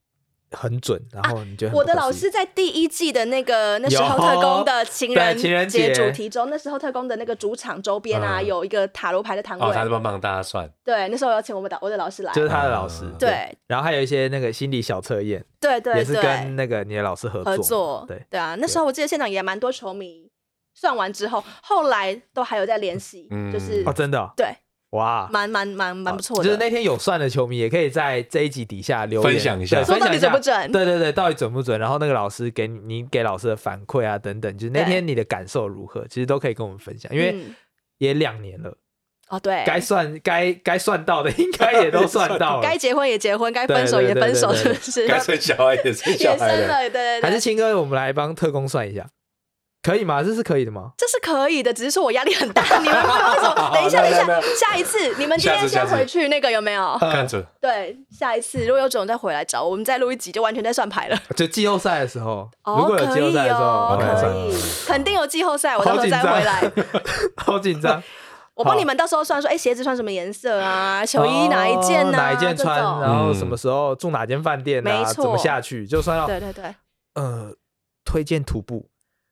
[0.52, 10.70] 很准，然后你就、啊、我的老师在第一季的那个那时候特工的情人节主题中，那时候特工的那个主场周边啊，嗯、有一个塔罗牌的摊位，哦，他是帮帮大家算。
[10.84, 13.04] 对，那时候要请我们的我的老师来，就是他的老师。
[13.04, 17.52] 嗯、对，对，然后还有一些那个心理小测验，对，对对，也是跟那个你的老师合作。
[17.52, 20.32] 合作对对啊，那时候我记得现场也蛮多球迷，
[20.74, 24.48] 算完之后，后来都还有在联系，嗯、就是哦，真的、哦、对。
[24.91, 26.43] 哇，蛮蛮蛮蛮不错的。
[26.43, 30.71] 就是那天有算的球迷也可以在这一集底下留言分享一下，说到底准不准？
[30.71, 31.77] 对对对，到底准不准？
[31.77, 36.05] 然后那个老师给你，你给老师的反馈啊等等，就是那天你的感受如何？
[36.07, 37.35] 其实都可以跟我们分享，因为
[37.97, 38.77] 也两年了。
[39.29, 45.05] 哦，对，该算该该算到的应该也都算到了， 该结婚也结婚，该分手也分手，是不是？
[45.05, 47.21] 该生小孩也生小孩了， 对。
[47.21, 49.05] 还是青哥，我们来帮特工算一下。
[49.88, 50.21] 可以吗？
[50.21, 50.91] 这是可以的吗？
[50.97, 52.61] 这是可以的，只是说我压力很大。
[52.83, 53.09] 你们为
[53.39, 53.71] 什么？
[53.73, 54.27] 等一下，等一下，
[54.59, 56.97] 下一次你们今天先回去，那个有没有？
[56.99, 57.41] 看着。
[57.61, 61.17] 对，下一次如果有种再回来找我们，再录一集，就完全在算牌了。
[61.38, 64.53] 就季后赛的时候，如果有季后赛的时候，可以，
[64.85, 66.69] 肯定有季后赛，我到时候再回来。
[67.38, 68.03] 好紧张，
[68.55, 71.05] 我帮你们到时候算说，哎，鞋子穿什么颜色啊？
[71.05, 72.17] 球衣哪一件呢？
[72.17, 72.77] 哪一件穿？
[72.99, 74.85] 然后什么时候住哪间饭店？
[74.85, 75.88] 啊，怎么下去？
[75.88, 76.75] 就算要对对对，
[77.15, 77.53] 呃，
[78.03, 78.89] 推荐徒步，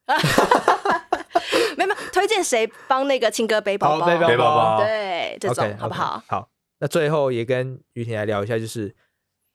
[1.77, 4.05] 没有没有，推荐谁帮那个青哥背包包？
[4.05, 6.23] 背包包，对，这种好不好？
[6.27, 6.49] 好，
[6.79, 8.95] 那最后也跟于婷来聊一下，就是。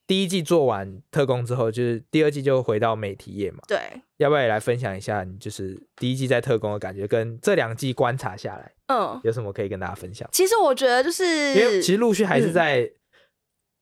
[0.06, 3.58] 第一季做完特工之后，就是第二季就回到美体业嘛。
[3.68, 3.78] 对，
[4.16, 10.28] 要不要也来分享一下你就是第一季在特工的感觉，跟这两季观察下来，嗯，有什么可以跟大家分享？
[10.32, 12.90] 其实我觉得就是，因为其实陆续还是在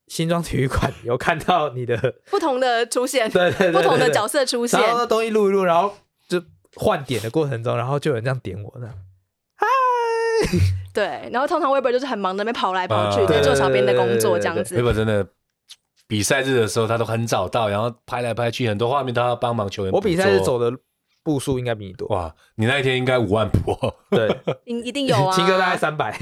[0.08, 5.94] 新庄体育馆有看到你的不同的出现， 对对对，不同的角色出现，然后东西录一录，然后就
[6.76, 8.94] 换点的过程中，然后就有人这样点我，这样，
[9.56, 9.66] 嗨，
[10.94, 15.26] 对，然后通常 Weber 就是很忙的，那边跑来跑去在做小编的工作，这样子，Weber 真的。
[16.10, 19.92] 比赛日的时候，他都很早到，然后拍来拍去，很多画面都要帮忙球员。
[19.92, 20.74] 我比赛日走的
[21.22, 22.08] 步数应该比你多。
[22.08, 23.76] 哇，你那一天应该五万步。
[24.08, 24.26] 对，
[24.64, 25.30] 一 一定有啊。
[25.36, 26.18] 青哥大概三百，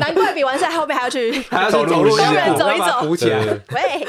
[0.00, 2.10] 难怪比完赛后面还要去，还要走路，
[2.56, 3.38] 走一走，补起来。
[3.70, 4.04] 喂，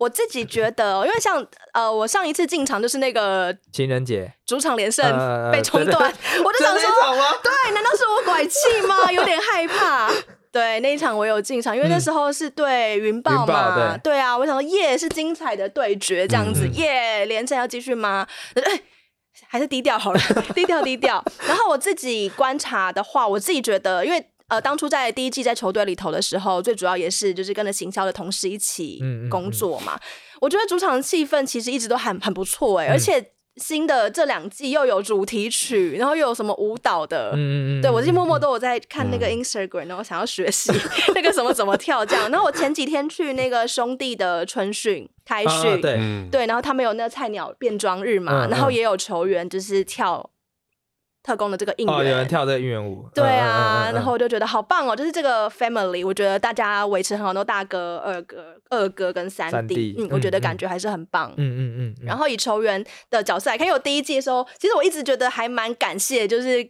[0.00, 5.04] 我自己觉得，因为像呃，我上一次进场就是那个情人节主场连胜
[5.52, 6.10] 被中断，
[6.42, 6.90] 我就想说，
[7.42, 9.12] 对，难道是我拐气吗？
[9.12, 10.10] 有点害怕。
[10.50, 18.26] 对，那一场我有进场，因为那时候是对云豹嘛，对，对啊，我想说耶是精彩的对决这样子，嗯、耶连胜要继续吗？
[18.54, 18.80] 哎，
[19.46, 20.20] 还是低调好了，
[20.54, 21.22] 低调低调。
[21.46, 30.04] 然后我自己观察的话，我自己觉得，因为呃当初在第一季在球队里头的时候，最主要也是就是跟着行销的同事一起工作嘛，嗯嗯
[30.36, 33.32] 嗯，我觉得主场的气氛其实一直都很很不错哎，嗯、而且。
[33.56, 40.72] 新的这两季又有主题曲，然后又有什么舞蹈的，嗯嗯对我是默默都有在看那个 Instagram，然后想要学习
[41.14, 42.30] 那个什么怎么跳这样。
[42.30, 46.00] 然后我前几天去那个兄弟的春训开训，啊、对。
[46.30, 50.30] 对，然后他们有那个菜鸟变装日嘛，嗯、然后也有球员就是跳。
[51.30, 62.04] 特工的这个应援，哦，有人跳这个应援舞，对啊，然后我就觉得好棒哦，就是这个 family，我觉得大家维持很好，都大哥、二哥、二哥跟三弟，嗯，我觉得感觉还是很棒，嗯嗯嗯。
[62.04, 66.68] 然后以球员的角色来看，因为我第一季的时候，其实我一直觉得还蛮感谢，就是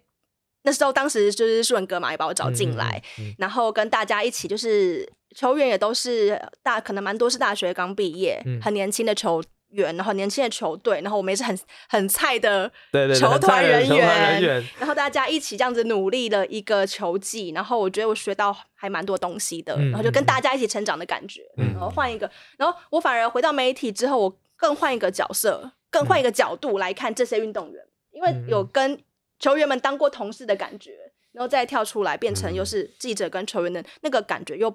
[0.64, 3.02] 那时候当时就是树人哥嘛，也把我找进来，
[3.38, 9.42] 然后跟大家一起，就是球员也都是大，可能蛮多是大学刚毕业，很年轻的球。
[9.70, 11.58] 员，然后年轻的球队，然后我们也是很
[11.88, 12.70] 很菜的
[13.18, 28.98] 球团人员，然后大家一起这样子努力的一个球季，然后我觉得我学到还蛮多东西的，嗯、然后就跟大家一起成长的感觉，嗯、然后换一个，然后我反而回到媒体之后，我更换一个角色，更换一个角度来看这些运动员，因为有跟
[29.38, 30.92] 球员们当过同事的感觉。
[31.32, 34.68] 然后再跳出来，变成又是记者跟球员的那个感觉，又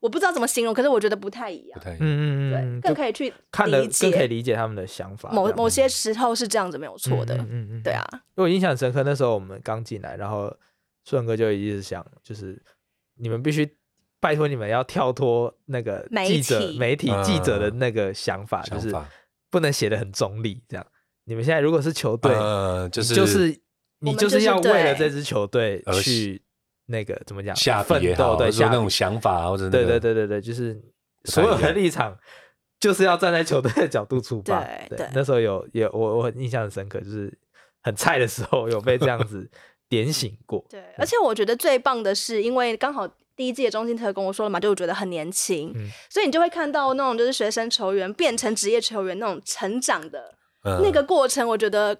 [0.00, 1.80] 我不知道怎么形容，可是我觉得不太一样。
[1.84, 5.30] 嗯嗯嗯，对，更可以去看得更可以理解他们的想法。
[5.30, 7.36] 某某些时候是这样子，没有错的。
[7.36, 8.04] 嗯嗯，对啊。
[8.12, 10.54] 因为我印象深刻，那时候我们刚进来，然后
[11.04, 12.60] 顺哥就一直想，就是
[13.16, 13.76] 你们必须
[14.20, 18.94] 拜托你们要跳脱那个记者、媒体记者的那个想法，就是
[19.50, 20.62] 不能写的很中立。
[20.68, 20.86] 这样，
[21.24, 22.32] 你们现在如果是球队，
[22.90, 23.60] 就是就是。
[24.00, 26.42] 你就是要为了这支球队去
[26.86, 30.78] 那个怎么讲下奋斗，对，下那种想法，或者对对对对对，就是
[31.24, 32.14] 所有的立场
[32.78, 34.62] 就是要站在球队的角度出发。
[34.90, 37.32] 对，那时候有有我我很印象很深刻，就是
[37.82, 39.48] 很菜的时候有被这样子
[39.88, 40.62] 点醒过。
[40.68, 45.72] 对，而且我觉得最棒的是，因为刚好第一季的中心特跟我说了嘛，就我觉得很年轻，
[46.10, 50.34] 所以你就会看到那种就是学生球员变成职业球员那种成长的
[50.82, 51.98] 那个过程，我觉得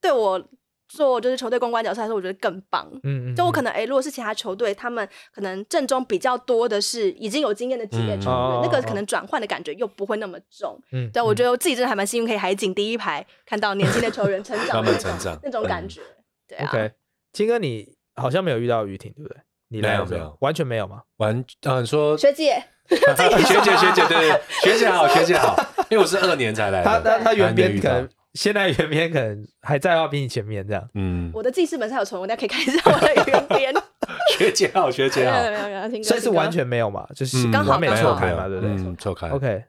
[0.00, 0.42] 对我。
[0.90, 2.86] 做就是球队公关角色来说，我觉得更棒。
[3.04, 10.78] 嗯嗯，就我可能哎、欸，如果是其他球队，他们可能阵中比较多的是已经有经验的职业球员，嗯、那个可能转换的感觉又不会那么重。
[10.92, 16.00] 嗯，对，我觉得我自己真的还蛮幸运，可以海景第一排看到年轻的球员成长 的那种那种感觉。
[16.48, 16.68] 对啊。
[16.68, 16.90] OK，
[17.32, 19.36] 金哥，你好像没有遇到雨婷，对不对？
[19.68, 21.02] 你来没有没有，完全没有吗？
[21.18, 25.56] 完，嗯， 说学姐，学姐学姐，对对，学姐好，学姐好，
[25.88, 28.08] 因为我是二年才来的，他他他原编可能。
[28.34, 30.88] 现在原编可能还在，要比你前面这样。
[30.94, 33.74] 嗯，我的记事本上有存，我大家可以看一下我的原编。
[34.38, 38.70] 学姐好，学姐好，没有没有听，所以是完全没有嘛，就是刚好没错开嘛，对不对？
[38.70, 39.28] 嗯，错开。
[39.28, 39.64] OK，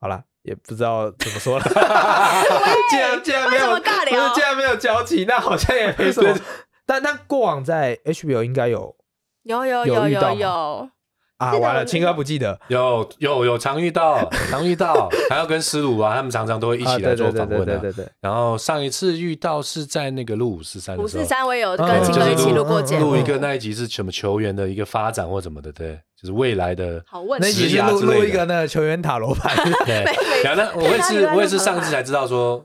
[0.00, 1.64] 好了，也不知道怎么说了。
[2.90, 6.38] 既然既然没有尬聊，既然没有交集，那好像也没什么。
[6.86, 8.96] 但但过往在 HBO 应该有，
[9.42, 10.90] 有有有有有。
[11.38, 17.64] 啊，完了，青哥不记得，有有有常遇到，常遇到，还要跟思鲁啊，他们常常都会一起来做访问的。
[17.64, 18.08] 对对对对。
[18.20, 27.02] 然后上一次遇到是在那个录五四三，五四三我有跟青哥一起录过节目，录一个那一集是什么球员的一个发展或什么的，对，就是未来的。
[27.06, 27.40] 好问。
[27.40, 29.54] 那集是录录一个那个球员塔罗牌。
[29.86, 30.04] 对。
[30.42, 32.64] 然后呢，我也是我也是上次才知道说，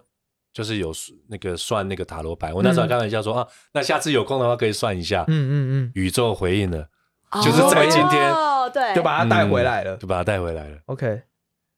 [0.51, 0.91] 就是有
[1.27, 2.51] 那个算那个塔罗牌。
[2.51, 5.23] 我那时候开玩笑说啊，那下次有空的话可以算一下。
[5.27, 6.87] 嗯嗯嗯，宇宙回应了，
[7.41, 8.33] 就是在今天，
[8.73, 10.77] 对，就把它带回来了，就把它带回来了。
[10.85, 11.21] OK，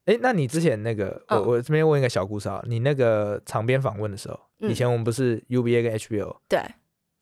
[0.05, 6.59] 哎，那你之前那个，我我这边问一个小故事啊，你那个场边访问的时候，以前我们不是 UBA 跟 HBO 对。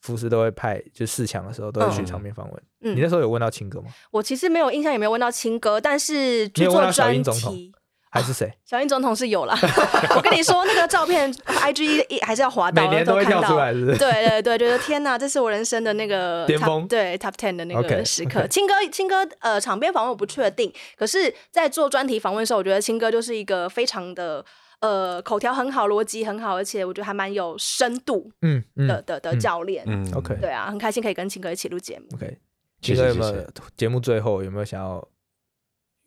[0.01, 2.63] 福斯都会派，就四强的时候都会去场边访问。
[2.81, 3.87] 嗯，你那时候有问到青哥吗？
[4.11, 7.71] 我其实没有印象，有没有问到青哥，但是去做专题
[8.13, 8.49] 还是谁？
[8.63, 9.53] 小英总统是有了。
[10.15, 13.97] 我跟你说，那个照片，IG 还是要滑到，每年都会跳出来，是不是？
[13.97, 18.47] 对对对，觉得天哪，这是我人生的那个巅峰，对 Top Ten 的那个时刻。
[18.47, 24.45] 青哥，青哥，呃，场边访问我不确定，可是在做专题访问的时候，我觉得青哥就是一个非常的。
[24.79, 32.37] 呃，口条很好，逻辑很好，而且我觉得还蛮有深度，嗯的的的教练，嗯，OK，对啊，很开心可以跟青哥一起录节目，OK。
[32.81, 33.47] 青哥有没有
[33.77, 35.07] 节目最后有没有想要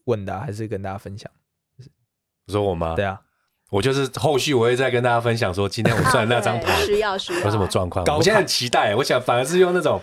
[0.04, 1.30] 问的，还是跟大家分享？
[2.46, 2.94] 你说我吗？
[2.94, 3.20] 对啊，
[3.70, 8.04] 我就是后续我会再跟大家分享说，今天我算那张 牌需要需要有什么状况。
[8.16, 10.00] 我现在很期待，我想反而是用那种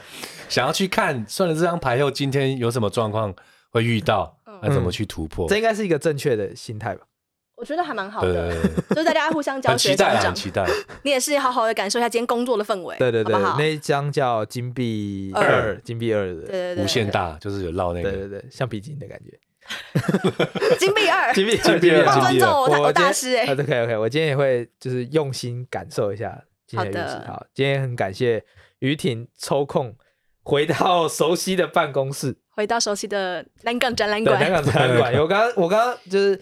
[0.50, 3.34] 想要去看算了这张牌后，今天有什么状况
[3.72, 5.48] 会遇到，那怎么去突破？
[5.48, 7.06] 这应该是一个正确的心态吧。
[7.56, 8.52] 我觉得还蛮好的，
[8.90, 10.36] 就是大家互相教学成长。
[10.36, 10.68] 期待，
[11.04, 12.98] 你也是好好的感受一下今天工作的氛围。
[12.98, 19.40] 对对对，那一张叫金币二，金币二的，对对无限大，就是有绕那个，对对对，橡皮筋的感觉。
[20.80, 23.52] 金币二，金币 金币二，尊重我，我大师哎。
[23.54, 27.28] OK OK，我今天也会就是用心感受一下今天的运势。
[27.28, 28.44] 好，今天很感谢
[28.80, 29.96] 于婷抽空
[30.44, 34.40] 回到 熟悉的办公室，回到熟悉的南港展览馆。
[34.40, 36.40] 南港展览馆，我刚刚我刚刚就是。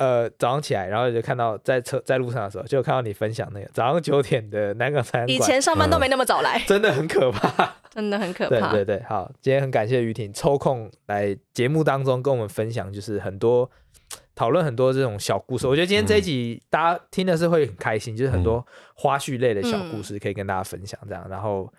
[0.00, 5.28] 呃，早上起来，然后就看到在车在路上的时候，就看到你分享那个早上九点的南港餐馆。
[5.28, 8.72] 以前上班都没那么早来， 真的很可怕，真的很可怕。
[8.72, 13.70] 对对对，好，今天很感谢于婷抽空来节目当中跟我们分享，就是很多
[14.34, 15.66] 讨论很多这种小故事。
[15.66, 21.70] 我觉得今天这一集大家听的是会很开心，就是很多花絮类的小故事可以跟大家分享这样，然后。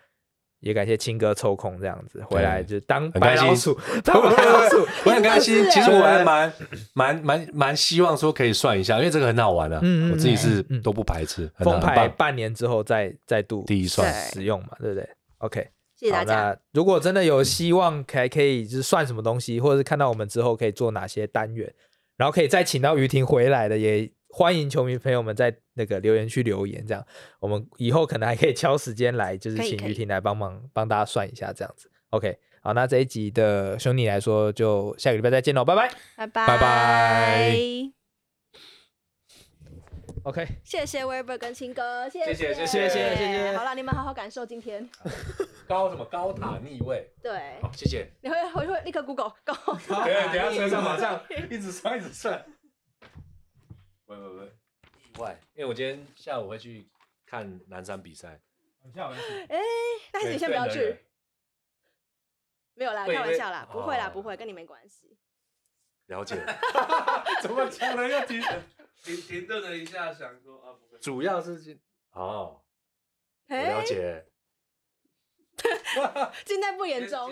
[0.62, 5.68] 也感谢青哥抽空这样子回来，就 当白老鼠，当白老鼠，我很开心。
[5.70, 6.52] 其实我还蛮
[6.94, 9.76] 蛮蛮蛮希望说可以算一下，因为这个很好玩的，
[10.10, 11.50] 我自己是都不排斥。
[11.58, 15.08] 封牌半年之后再再度第一算使用嘛，对不对
[15.38, 16.56] ？OK，谢谢大家。
[16.72, 21.70] 如果真的有希望，还可以就是算什么东西，或者是看到我们之后可以做哪些单元，
[22.16, 24.10] 然后可以再请到于婷回来的也。
[24.34, 27.06] 欢迎球迷朋友们在那个留言区留言，这样
[27.38, 31.90] 我们以后可能还可以挑时间来，就是请于婷来帮忙帮大家算一下，这样子。
[32.10, 37.58] OK，好，那这一集的兄弟来说，就下个礼拜再见喽，拜拜，拜拜，拜拜。
[40.24, 43.56] OK，谢谢 Weber 跟青哥，谢谢，谢谢，谢谢，谢谢。
[43.56, 44.88] 好了，你们好好感受今天。
[45.68, 47.10] 高什么高塔逆位？
[47.22, 48.10] 对，好，谢谢。
[48.22, 50.04] 你会回去立刻 Google 高塔。
[50.06, 51.20] 对，等下车上马上
[51.50, 52.42] 一直算，一直算。
[54.16, 56.90] 不不不，意外，因为我今天下午会去
[57.26, 58.40] 看南山比赛。
[58.94, 59.12] 下午
[59.48, 59.60] 哎，
[60.10, 60.98] 但是你先不要去。
[62.74, 65.16] 没有啦，开玩笑啦，不会啦，不会，跟你没关系。
[66.06, 66.36] 了解。
[67.42, 68.08] 怎么讲了？
[68.08, 68.42] 要停
[69.02, 70.98] 停停顿了一下，想说啊，不会。
[70.98, 71.80] 主要是今
[72.12, 72.64] 哦，
[73.48, 74.26] 了解。
[76.46, 77.30] 现在不严重。